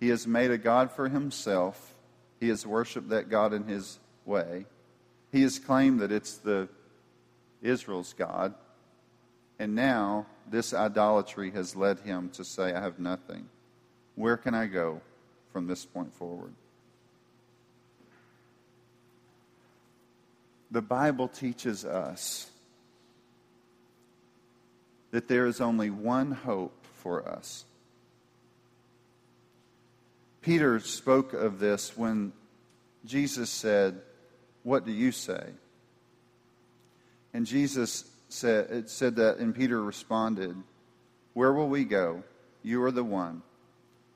He 0.00 0.08
has 0.08 0.26
made 0.26 0.50
a 0.50 0.58
God 0.58 0.90
for 0.90 1.08
himself. 1.08 1.94
He 2.40 2.48
has 2.48 2.66
worshiped 2.66 3.10
that 3.10 3.28
God 3.28 3.52
in 3.52 3.64
his 3.64 3.98
way. 4.24 4.66
He 5.32 5.42
has 5.42 5.58
claimed 5.58 6.00
that 6.00 6.12
it's 6.12 6.36
the 6.38 6.68
Israel's 7.62 8.12
God. 8.12 8.54
And 9.58 9.74
now 9.74 10.26
this 10.50 10.74
idolatry 10.74 11.50
has 11.52 11.76
led 11.76 12.00
him 12.00 12.30
to 12.30 12.44
say, 12.44 12.74
I 12.74 12.80
have 12.80 12.98
nothing. 12.98 13.48
Where 14.14 14.36
can 14.36 14.54
I 14.54 14.66
go 14.66 15.00
from 15.52 15.66
this 15.66 15.84
point 15.84 16.12
forward? 16.14 16.52
The 20.70 20.82
Bible 20.82 21.28
teaches 21.28 21.84
us 21.84 22.50
that 25.12 25.28
there 25.28 25.46
is 25.46 25.60
only 25.60 25.90
one 25.90 26.32
hope 26.32 26.83
for 27.04 27.28
us. 27.28 27.66
Peter 30.40 30.80
spoke 30.80 31.34
of 31.34 31.60
this 31.60 31.96
when 31.96 32.32
Jesus 33.04 33.50
said, 33.50 34.00
What 34.62 34.84
do 34.84 34.92
you 34.92 35.12
say? 35.12 35.44
And 37.32 37.46
Jesus 37.46 38.04
said, 38.28 38.70
it 38.70 38.90
said 38.90 39.16
that, 39.16 39.38
and 39.38 39.54
Peter 39.54 39.82
responded, 39.82 40.56
Where 41.34 41.52
will 41.52 41.68
we 41.68 41.84
go? 41.84 42.24
You 42.62 42.82
are 42.84 42.90
the 42.90 43.04
one. 43.04 43.42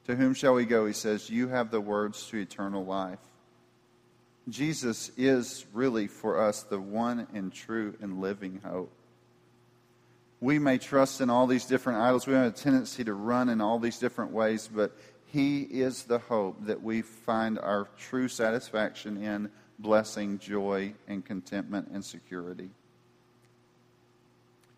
To 0.07 0.17
whom 0.17 0.33
shall 0.35 0.55
we 0.55 0.65
go? 0.65 0.87
He 0.87 0.95
says, 0.95 1.29
You 1.29 1.49
have 1.49 1.71
the 1.71 1.81
words 1.81 2.27
to 2.29 2.39
eternal 2.39 2.85
life. 2.85 3.19
Jesus 4.49 5.11
is 5.19 5.67
really 5.75 6.07
for 6.07 6.41
us 6.43 6.63
the 6.63 6.81
one 6.81 7.27
and 7.35 7.53
true 7.53 7.95
and 8.01 8.21
living 8.21 8.61
hope. 8.65 8.91
We 10.41 10.59
may 10.59 10.79
trust 10.79 11.21
in 11.21 11.31
all 11.31 11.47
these 11.47 11.65
different 11.65 12.01
idols. 12.01 12.27
We 12.27 12.35
have 12.35 12.47
a 12.47 12.51
tendency 12.51 13.05
to 13.05 13.15
run 13.15 13.49
in 13.49 13.61
all 13.61 13.79
these 13.79 13.99
different 13.99 14.31
ways, 14.31 14.69
but 14.73 14.97
He 15.27 15.63
is 15.63 16.05
the 16.05 16.19
hope 16.19 16.65
that 16.67 16.83
we 16.83 17.03
find 17.03 17.59
our 17.59 17.89
true 17.99 18.29
satisfaction 18.29 19.23
in 19.23 19.51
blessing, 19.79 20.39
joy, 20.39 20.95
and 21.07 21.25
contentment 21.25 21.89
and 21.93 22.05
security. 22.05 22.71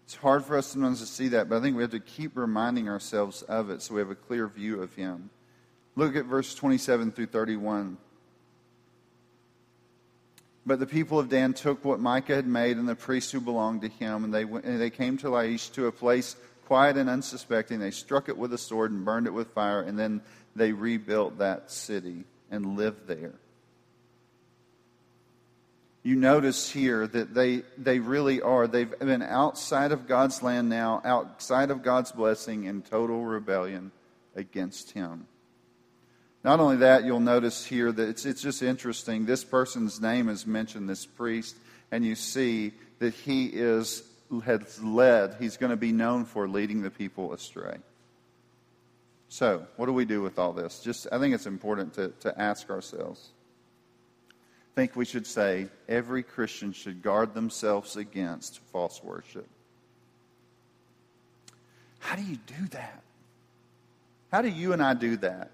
It's 0.05 0.17
hard 0.17 0.45
for 0.45 0.57
us 0.57 0.67
sometimes 0.67 1.01
to 1.01 1.07
see 1.07 1.29
that, 1.29 1.49
but 1.49 1.59
I 1.59 1.61
think 1.61 1.77
we 1.77 1.83
have 1.83 1.93
to 1.93 2.01
keep 2.01 2.37
reminding 2.37 2.89
ourselves 2.89 3.43
of 3.43 3.71
it 3.71 3.81
so 3.83 3.95
we 3.95 4.01
have 4.01 4.11
a 4.11 4.17
clear 4.17 4.49
view 4.49 4.83
of 4.83 4.95
Him. 4.95 5.31
Look 5.95 6.17
at 6.17 6.25
verse 6.25 6.55
27 6.55 7.13
through 7.13 7.27
31. 7.27 7.97
But 10.67 10.79
the 10.79 10.87
people 10.87 11.19
of 11.19 11.29
Dan 11.29 11.55
took 11.55 11.85
what 11.85 12.01
Micah 12.01 12.35
had 12.35 12.47
made 12.47 12.77
and 12.77 12.89
the 12.89 12.95
priests 12.95 13.33
who 13.33 13.41
belonged 13.41 13.83
to 13.83 13.89
him, 13.89 14.25
and 14.25 14.35
they, 14.35 14.45
went, 14.45 14.65
and 14.65 14.81
they 14.81 14.91
came 14.91 15.17
to 15.19 15.29
Laish 15.29 15.73
to 15.73 15.87
a 15.87 15.93
place 15.93 16.37
quiet 16.67 16.97
and 16.97 17.09
unsuspecting. 17.09 17.81
They 17.81 17.91
struck 17.91 18.29
it 18.29 18.37
with 18.37 18.53
a 18.53 18.59
sword 18.59 18.93
and 18.93 19.05
burned 19.05 19.27
it 19.27 19.33
with 19.33 19.49
fire, 19.49 19.81
and 19.81 19.99
then 19.99 20.21
they 20.55 20.73
rebuilt 20.73 21.39
that 21.39 21.71
city 21.71 22.25
and 22.51 22.77
lived 22.77 23.07
there. 23.07 23.35
You 26.03 26.17
notice 26.17 26.71
here 26.71 27.07
that 27.07 27.35
they, 27.35 27.63
they 27.77 27.99
really 27.99 28.41
are. 28.41 28.67
They've 28.67 28.99
been 28.99 29.23
outside 29.23 29.93
of 29.93 30.07
God's 30.07 30.43
land 30.43 30.69
now, 30.69 31.03
outside 31.05 31.71
of 31.71 31.83
God's 31.83 32.13
blessing, 32.13 32.65
in 32.65 32.83
total 32.83 33.25
rebellion 33.25 33.93
against 34.35 34.93
Him. 34.93 35.27
Not 36.43 36.61
only 36.61 36.77
that, 36.79 37.05
you'll 37.05 37.21
notice 37.21 37.65
here 37.65 37.93
that 37.93 38.09
it's, 38.09 38.25
it's 38.25 38.41
just 38.41 38.63
interesting. 38.63 39.27
This 39.27 39.45
person's 39.45 40.01
name 40.01 40.29
is 40.29 40.47
mentioned, 40.47 40.89
this 40.89 41.05
priest, 41.05 41.57
and 41.91 42.05
you 42.05 42.15
see 42.15 42.73
that 42.99 43.13
he 43.13 43.47
is 43.47 44.05
has 44.45 44.81
led, 44.83 45.37
he's 45.41 45.57
going 45.57 45.71
to 45.71 45.77
be 45.77 45.91
known 45.91 46.25
for 46.25 46.49
leading 46.49 46.83
the 46.83 46.91
people 46.91 47.33
astray. 47.33 47.77
So, 49.29 49.67
what 49.77 49.87
do 49.87 49.93
we 49.93 50.05
do 50.05 50.23
with 50.23 50.39
all 50.39 50.53
this? 50.53 50.81
Just 50.81 51.09
I 51.11 51.19
think 51.19 51.35
it's 51.35 51.47
important 51.47 51.95
to, 51.95 52.09
to 52.21 52.41
ask 52.41 52.71
ourselves. 52.71 53.31
I 54.31 54.75
think 54.77 54.95
we 54.95 55.05
should 55.05 55.27
say 55.27 55.69
every 55.89 56.23
Christian 56.23 56.73
should 56.73 57.03
guard 57.03 57.35
themselves 57.35 57.97
against 57.97 58.61
false 58.73 59.03
worship. 59.03 59.49
How 61.99 62.17
do 62.17 62.23
you 62.23 62.39
do 62.47 62.69
that? 62.71 63.03
How 64.31 64.43
do 64.43 64.49
you 64.49 64.73
and 64.73 64.83
I 64.83 64.95
do 64.95 65.17
that? 65.19 65.51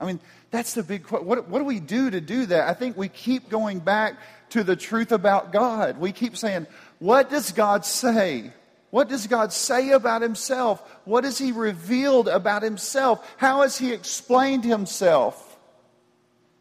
I 0.00 0.06
mean, 0.06 0.20
that's 0.50 0.74
the 0.74 0.82
big 0.82 1.04
question. 1.04 1.28
What, 1.28 1.48
what 1.48 1.58
do 1.58 1.64
we 1.64 1.78
do 1.78 2.10
to 2.10 2.20
do 2.20 2.46
that? 2.46 2.68
I 2.68 2.74
think 2.74 2.96
we 2.96 3.08
keep 3.08 3.50
going 3.50 3.80
back 3.80 4.14
to 4.50 4.64
the 4.64 4.74
truth 4.74 5.12
about 5.12 5.52
God. 5.52 5.98
We 5.98 6.12
keep 6.12 6.36
saying, 6.36 6.66
what 6.98 7.30
does 7.30 7.52
God 7.52 7.84
say? 7.84 8.52
What 8.90 9.08
does 9.08 9.26
God 9.26 9.52
say 9.52 9.90
about 9.90 10.22
himself? 10.22 10.82
What 11.04 11.24
has 11.24 11.38
he 11.38 11.52
revealed 11.52 12.28
about 12.28 12.62
himself? 12.62 13.26
How 13.36 13.62
has 13.62 13.78
he 13.78 13.92
explained 13.92 14.64
himself? 14.64 15.46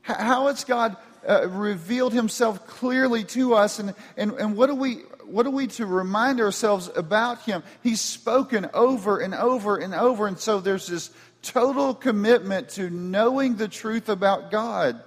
How 0.02 0.47
has 0.47 0.63
God 0.63 0.95
uh, 1.28 1.47
revealed 1.49 2.13
himself 2.13 2.67
clearly 2.67 3.23
to 3.25 3.56
us? 3.56 3.80
And, 3.80 3.95
and, 4.15 4.34
and 4.34 4.56
what, 4.56 4.67
do 4.67 4.75
we, 4.75 4.95
what 5.25 5.45
are 5.47 5.52
we 5.52 5.67
to 5.67 5.86
remind 5.86 6.39
ourselves 6.39 6.89
about 6.95 7.41
him? 7.41 7.63
He's 7.82 8.02
spoken 8.02 8.69
over 8.73 9.19
and 9.19 9.34
over 9.34 9.78
and 9.78 9.95
over. 9.95 10.28
And 10.28 10.38
so 10.38 10.60
there's 10.60 10.88
this 10.88 11.10
total 11.41 11.93
commitment 11.93 12.69
to 12.69 12.89
knowing 12.89 13.56
the 13.56 13.67
truth 13.67 14.10
about 14.10 14.52
God. 14.52 15.02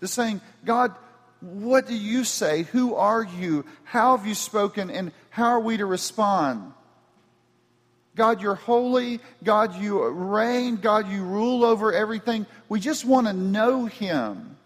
To 0.00 0.08
saying, 0.08 0.40
God, 0.64 0.94
what 1.40 1.86
do 1.86 1.94
you 1.94 2.24
say? 2.24 2.62
Who 2.62 2.94
are 2.94 3.22
you? 3.22 3.64
How 3.84 4.16
have 4.16 4.26
you 4.26 4.34
spoken? 4.34 4.90
And 4.90 5.12
how 5.30 5.48
are 5.48 5.60
we 5.60 5.76
to 5.76 5.86
respond? 5.86 6.72
God, 8.14 8.42
you're 8.42 8.54
holy. 8.54 9.20
God, 9.42 9.80
you 9.80 10.06
reign. 10.06 10.76
God, 10.76 11.10
you 11.10 11.22
rule 11.22 11.64
over 11.64 11.92
everything. 11.92 12.46
We 12.68 12.80
just 12.80 13.04
want 13.04 13.26
to 13.26 13.32
know 13.32 13.86
Him. 13.86 14.56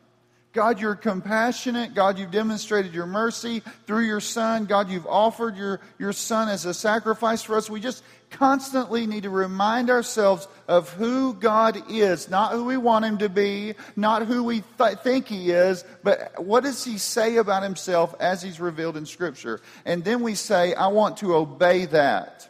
God, 0.56 0.80
you're 0.80 0.94
compassionate. 0.94 1.92
God, 1.92 2.18
you've 2.18 2.30
demonstrated 2.30 2.94
your 2.94 3.04
mercy 3.04 3.60
through 3.86 4.06
your 4.06 4.20
Son. 4.20 4.64
God, 4.64 4.88
you've 4.88 5.06
offered 5.06 5.54
your, 5.54 5.82
your 5.98 6.14
Son 6.14 6.48
as 6.48 6.64
a 6.64 6.72
sacrifice 6.72 7.42
for 7.42 7.58
us. 7.58 7.68
We 7.68 7.78
just 7.78 8.02
constantly 8.30 9.06
need 9.06 9.24
to 9.24 9.30
remind 9.30 9.90
ourselves 9.90 10.48
of 10.66 10.90
who 10.94 11.34
God 11.34 11.90
is, 11.90 12.30
not 12.30 12.52
who 12.52 12.64
we 12.64 12.78
want 12.78 13.04
Him 13.04 13.18
to 13.18 13.28
be, 13.28 13.74
not 13.96 14.22
who 14.22 14.42
we 14.44 14.64
th- 14.78 14.98
think 15.00 15.28
He 15.28 15.50
is, 15.50 15.84
but 16.02 16.42
what 16.42 16.64
does 16.64 16.82
He 16.82 16.96
say 16.96 17.36
about 17.36 17.62
Himself 17.62 18.14
as 18.18 18.40
He's 18.40 18.58
revealed 18.58 18.96
in 18.96 19.04
Scripture. 19.04 19.60
And 19.84 20.04
then 20.04 20.22
we 20.22 20.34
say, 20.34 20.72
I 20.72 20.86
want 20.86 21.18
to 21.18 21.34
obey 21.34 21.84
that. 21.84 22.48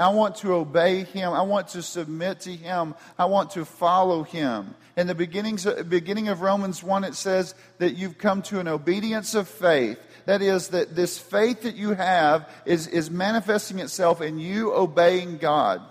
I 0.00 0.08
want 0.08 0.36
to 0.36 0.54
obey 0.54 1.04
him. 1.04 1.32
I 1.32 1.42
want 1.42 1.68
to 1.68 1.82
submit 1.82 2.40
to 2.40 2.50
him. 2.50 2.94
I 3.18 3.26
want 3.26 3.50
to 3.52 3.64
follow 3.66 4.22
him. 4.22 4.74
In 4.96 5.06
the 5.06 5.14
beginnings, 5.14 5.66
beginning 5.88 6.28
of 6.28 6.40
Romans 6.40 6.82
1, 6.82 7.04
it 7.04 7.14
says 7.14 7.54
that 7.78 7.96
you've 7.96 8.16
come 8.16 8.40
to 8.42 8.60
an 8.60 8.68
obedience 8.68 9.34
of 9.34 9.46
faith. 9.46 9.98
That 10.24 10.40
is, 10.40 10.68
that 10.68 10.96
this 10.96 11.18
faith 11.18 11.62
that 11.62 11.76
you 11.76 11.92
have 11.92 12.48
is, 12.64 12.86
is 12.86 13.10
manifesting 13.10 13.78
itself 13.78 14.22
in 14.22 14.38
you 14.38 14.72
obeying 14.72 15.36
God. 15.36 15.82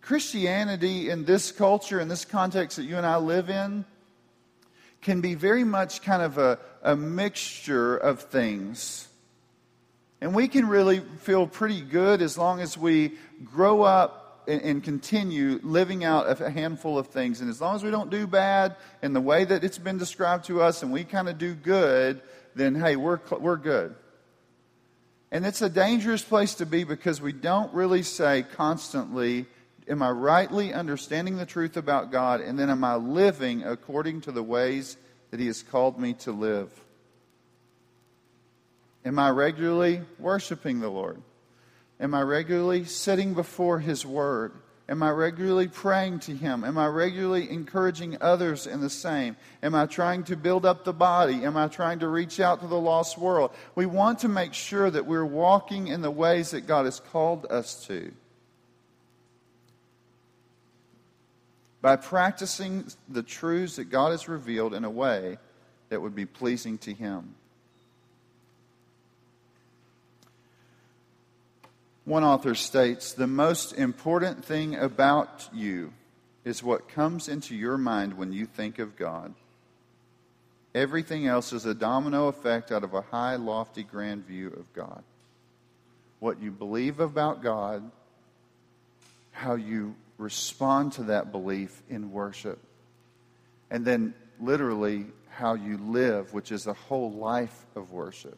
Christianity 0.00 1.10
in 1.10 1.26
this 1.26 1.52
culture, 1.52 2.00
in 2.00 2.08
this 2.08 2.24
context 2.24 2.78
that 2.78 2.84
you 2.84 2.96
and 2.96 3.06
I 3.06 3.16
live 3.16 3.50
in, 3.50 3.84
can 5.02 5.20
be 5.20 5.34
very 5.34 5.64
much 5.64 6.02
kind 6.02 6.22
of 6.22 6.38
a, 6.38 6.58
a 6.82 6.96
mixture 6.96 7.96
of 7.96 8.22
things. 8.22 9.08
And 10.20 10.34
we 10.34 10.48
can 10.48 10.68
really 10.68 11.00
feel 11.20 11.46
pretty 11.46 11.80
good 11.80 12.20
as 12.20 12.36
long 12.36 12.60
as 12.60 12.76
we 12.76 13.12
grow 13.44 13.82
up 13.82 14.44
and, 14.46 14.62
and, 14.62 14.84
continue 14.84 15.60
living 15.62 16.02
out 16.04 16.40
a 16.40 16.50
handful 16.50 16.98
of 16.98 17.08
things. 17.08 17.40
And 17.40 17.48
as 17.48 17.60
long 17.60 17.76
as 17.76 17.84
we 17.84 17.90
don't 17.90 18.10
do 18.10 18.26
bad 18.26 18.76
in 19.02 19.12
the 19.12 19.20
way 19.20 19.44
that 19.44 19.64
it's 19.64 19.78
been 19.78 19.98
described 19.98 20.46
to 20.46 20.60
us 20.60 20.82
and 20.82 20.92
we 20.92 21.04
kind 21.04 21.28
of 21.28 21.38
do 21.38 21.54
good, 21.54 22.20
then 22.54 22.74
hey, 22.74 22.96
we're, 22.96 23.20
we're 23.38 23.56
good. 23.56 23.94
And 25.30 25.46
it's 25.46 25.62
a 25.62 25.68
dangerous 25.68 26.22
place 26.22 26.54
to 26.56 26.66
be 26.66 26.84
because 26.84 27.20
we 27.20 27.32
don't 27.32 27.72
really 27.72 28.02
say 28.02 28.44
constantly, 28.56 29.46
Am 29.88 30.02
I 30.02 30.10
rightly 30.10 30.72
understanding 30.72 31.36
the 31.36 31.46
truth 31.46 31.76
about 31.76 32.12
God? 32.12 32.40
And 32.40 32.56
then 32.56 32.70
am 32.70 32.84
I 32.84 32.94
living 32.94 33.64
according 33.64 34.20
to 34.22 34.32
the 34.32 34.42
ways 34.42 34.96
that 35.30 35.40
He 35.40 35.46
has 35.46 35.64
called 35.64 35.98
me 35.98 36.12
to 36.14 36.30
live? 36.30 36.70
Am 39.04 39.18
I 39.18 39.30
regularly 39.30 40.02
worshiping 40.18 40.80
the 40.80 40.90
Lord? 40.90 41.20
Am 41.98 42.14
I 42.14 42.22
regularly 42.22 42.84
sitting 42.84 43.34
before 43.34 43.78
His 43.78 44.04
Word? 44.04 44.52
Am 44.88 45.04
I 45.04 45.10
regularly 45.10 45.68
praying 45.68 46.18
to 46.20 46.34
Him? 46.34 46.64
Am 46.64 46.76
I 46.76 46.88
regularly 46.88 47.48
encouraging 47.48 48.18
others 48.20 48.66
in 48.66 48.80
the 48.80 48.90
same? 48.90 49.36
Am 49.62 49.74
I 49.74 49.86
trying 49.86 50.24
to 50.24 50.36
build 50.36 50.66
up 50.66 50.84
the 50.84 50.92
body? 50.92 51.44
Am 51.44 51.56
I 51.56 51.68
trying 51.68 52.00
to 52.00 52.08
reach 52.08 52.40
out 52.40 52.60
to 52.60 52.66
the 52.66 52.80
lost 52.80 53.16
world? 53.16 53.52
We 53.76 53.86
want 53.86 54.18
to 54.20 54.28
make 54.28 54.52
sure 54.52 54.90
that 54.90 55.06
we're 55.06 55.24
walking 55.24 55.86
in 55.86 56.00
the 56.00 56.10
ways 56.10 56.50
that 56.50 56.62
God 56.62 56.86
has 56.86 56.98
called 56.98 57.46
us 57.50 57.86
to. 57.86 58.10
By 61.80 61.96
practicing 61.96 62.86
the 63.08 63.22
truths 63.22 63.76
that 63.76 63.90
God 63.90 64.10
has 64.10 64.28
revealed 64.28 64.74
in 64.74 64.84
a 64.84 64.90
way 64.90 65.38
that 65.88 66.02
would 66.02 66.14
be 66.14 66.26
pleasing 66.26 66.78
to 66.78 66.92
Him. 66.92 67.36
One 72.10 72.24
author 72.24 72.56
states 72.56 73.12
The 73.12 73.28
most 73.28 73.72
important 73.72 74.44
thing 74.44 74.74
about 74.74 75.48
you 75.52 75.92
is 76.44 76.60
what 76.60 76.88
comes 76.88 77.28
into 77.28 77.54
your 77.54 77.78
mind 77.78 78.18
when 78.18 78.32
you 78.32 78.46
think 78.46 78.80
of 78.80 78.96
God. 78.96 79.32
Everything 80.74 81.28
else 81.28 81.52
is 81.52 81.66
a 81.66 81.72
domino 81.72 82.26
effect 82.26 82.72
out 82.72 82.82
of 82.82 82.94
a 82.94 83.00
high, 83.00 83.36
lofty, 83.36 83.84
grand 83.84 84.26
view 84.26 84.48
of 84.48 84.72
God. 84.72 85.04
What 86.18 86.42
you 86.42 86.50
believe 86.50 86.98
about 86.98 87.44
God, 87.44 87.88
how 89.30 89.54
you 89.54 89.94
respond 90.18 90.94
to 90.94 91.04
that 91.04 91.30
belief 91.30 91.80
in 91.88 92.10
worship, 92.10 92.58
and 93.70 93.84
then 93.84 94.14
literally 94.40 95.06
how 95.28 95.54
you 95.54 95.78
live, 95.78 96.34
which 96.34 96.50
is 96.50 96.66
a 96.66 96.74
whole 96.74 97.12
life 97.12 97.66
of 97.76 97.92
worship. 97.92 98.36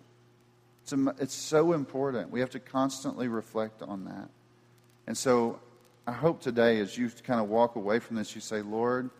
It's, 0.93 1.21
it's 1.21 1.35
so 1.35 1.73
important. 1.73 2.31
We 2.31 2.41
have 2.41 2.51
to 2.51 2.61
constantly 2.61 3.29
reflect 3.29 3.83
on 3.83 4.05
that. 4.05 4.29
And 5.07 5.17
so 5.17 5.61
I 6.07 6.13
hope 6.13 6.41
today, 6.41 6.81
as 6.81 6.97
you 6.97 7.11
kind 7.25 7.41
of 7.41 7.49
walk 7.49 7.77
away 7.77 7.99
from 7.99 8.17
this, 8.17 8.35
you 8.35 8.41
say, 8.41 8.63
Lord, 8.63 9.11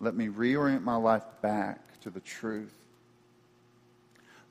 let 0.00 0.14
me 0.14 0.28
reorient 0.28 0.82
my 0.82 0.96
life 0.96 1.24
back 1.42 2.00
to 2.00 2.10
the 2.10 2.20
truth. 2.20 2.74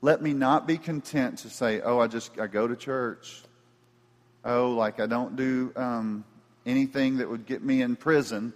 Let 0.02 0.22
me 0.22 0.32
not 0.32 0.66
be 0.66 0.78
content 0.78 1.38
to 1.38 1.50
say, 1.50 1.80
oh, 1.80 1.98
I 1.98 2.06
just 2.06 2.38
I 2.38 2.46
go 2.46 2.66
to 2.66 2.76
church. 2.76 3.42
Oh, 4.44 4.70
like 4.70 5.00
I 5.00 5.06
don't 5.06 5.36
do 5.36 5.72
um, 5.76 6.24
anything 6.64 7.18
that 7.18 7.28
would 7.28 7.44
get 7.44 7.62
me 7.62 7.82
in 7.82 7.96
prison, 7.96 8.54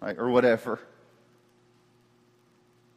or 0.00 0.30
whatever. 0.30 0.80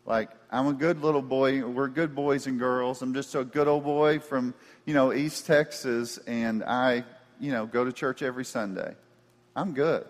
Like, 0.05 0.29
I'm 0.51 0.67
a 0.67 0.73
good 0.73 1.01
little 1.01 1.21
boy. 1.21 1.65
We're 1.65 1.87
good 1.87 2.13
boys 2.13 2.45
and 2.47 2.59
girls. 2.59 3.01
I'm 3.01 3.13
just 3.13 3.35
a 3.35 3.43
good 3.43 3.67
old 3.67 3.83
boy 3.83 4.19
from, 4.19 4.53
you 4.85 4.93
know, 4.93 5.13
East 5.13 5.45
Texas, 5.45 6.17
and 6.27 6.63
I, 6.63 7.05
you 7.39 7.51
know, 7.51 7.65
go 7.65 7.85
to 7.85 7.93
church 7.93 8.21
every 8.21 8.45
Sunday. 8.45 8.95
I'm 9.55 9.73
good. 9.73 10.05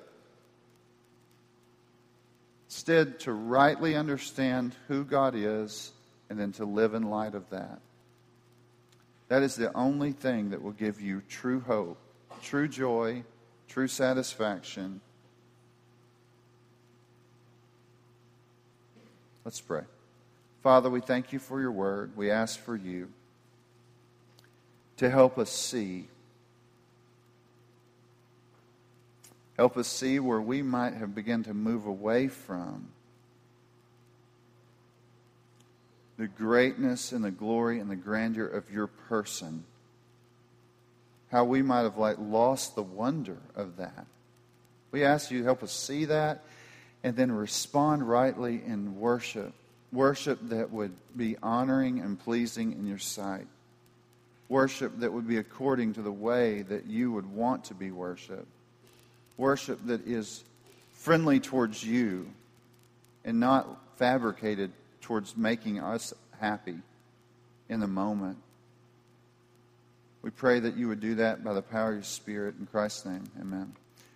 Instead, 2.67 3.19
to 3.21 3.33
rightly 3.33 3.95
understand 3.95 4.75
who 4.87 5.03
God 5.03 5.35
is 5.35 5.91
and 6.29 6.39
then 6.39 6.51
to 6.53 6.65
live 6.65 6.95
in 6.95 7.03
light 7.03 7.35
of 7.35 7.47
that. 7.51 7.79
That 9.27 9.43
is 9.43 9.55
the 9.55 9.71
only 9.75 10.11
thing 10.11 10.49
that 10.49 10.61
will 10.61 10.71
give 10.71 10.99
you 10.99 11.21
true 11.29 11.59
hope, 11.59 11.97
true 12.41 12.67
joy, 12.67 13.23
true 13.67 13.87
satisfaction. 13.87 15.01
Let's 19.45 19.59
pray. 19.59 19.83
Father, 20.61 20.89
we 20.89 21.01
thank 21.01 21.33
you 21.33 21.39
for 21.39 21.59
your 21.59 21.71
word. 21.71 22.15
We 22.15 22.31
ask 22.31 22.57
for 22.59 22.75
you 22.75 23.09
to 24.97 25.09
help 25.09 25.37
us 25.37 25.49
see. 25.49 26.07
Help 29.57 29.75
us 29.75 29.87
see 29.87 30.19
where 30.19 30.39
we 30.39 30.61
might 30.61 30.93
have 30.93 31.13
begun 31.13 31.43
to 31.43 31.53
move 31.53 31.85
away 31.85 32.29
from 32.29 32.87
the 36.17 36.27
greatness 36.27 37.11
and 37.11 37.23
the 37.23 37.31
glory 37.31 37.79
and 37.79 37.89
the 37.89 37.95
grandeur 37.97 38.47
of 38.47 38.71
your 38.71 38.87
person. 38.87 39.65
How 41.31 41.43
we 41.43 41.61
might 41.61 41.81
have 41.81 41.97
like 41.97 42.17
lost 42.17 42.75
the 42.75 42.83
wonder 42.83 43.37
of 43.55 43.75
that. 43.77 44.05
We 44.91 45.03
ask 45.03 45.31
you 45.31 45.39
to 45.39 45.43
help 45.43 45.63
us 45.63 45.73
see 45.73 46.05
that 46.05 46.43
and 47.03 47.15
then 47.15 47.31
respond 47.31 48.07
rightly 48.07 48.61
in 48.65 48.99
worship. 48.99 49.53
Worship 49.91 50.39
that 50.49 50.71
would 50.71 50.93
be 51.15 51.37
honoring 51.43 51.99
and 51.99 52.19
pleasing 52.19 52.71
in 52.71 52.87
your 52.87 52.99
sight. 52.99 53.47
Worship 54.49 54.99
that 54.99 55.11
would 55.11 55.27
be 55.27 55.37
according 55.37 55.93
to 55.93 56.01
the 56.01 56.11
way 56.11 56.61
that 56.63 56.85
you 56.85 57.11
would 57.11 57.27
want 57.27 57.65
to 57.65 57.73
be 57.73 57.91
worshiped. 57.91 58.47
Worship 59.37 59.79
that 59.85 60.07
is 60.07 60.43
friendly 60.93 61.39
towards 61.39 61.83
you 61.83 62.29
and 63.25 63.39
not 63.39 63.67
fabricated 63.97 64.71
towards 65.01 65.35
making 65.35 65.79
us 65.79 66.13
happy 66.39 66.77
in 67.69 67.79
the 67.79 67.87
moment. 67.87 68.37
We 70.21 70.29
pray 70.29 70.59
that 70.61 70.77
you 70.77 70.87
would 70.87 71.01
do 71.01 71.15
that 71.15 71.43
by 71.43 71.53
the 71.53 71.61
power 71.61 71.89
of 71.89 71.95
your 71.95 72.03
Spirit. 72.03 72.55
In 72.57 72.65
Christ's 72.65 73.05
name, 73.05 73.23
amen. 73.39 73.73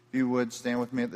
If 0.10 0.18
you 0.18 0.30
would 0.30 0.54
stand 0.54 0.80
with 0.80 0.94
me 0.94 1.04
at 1.04 1.06
the 1.06 1.06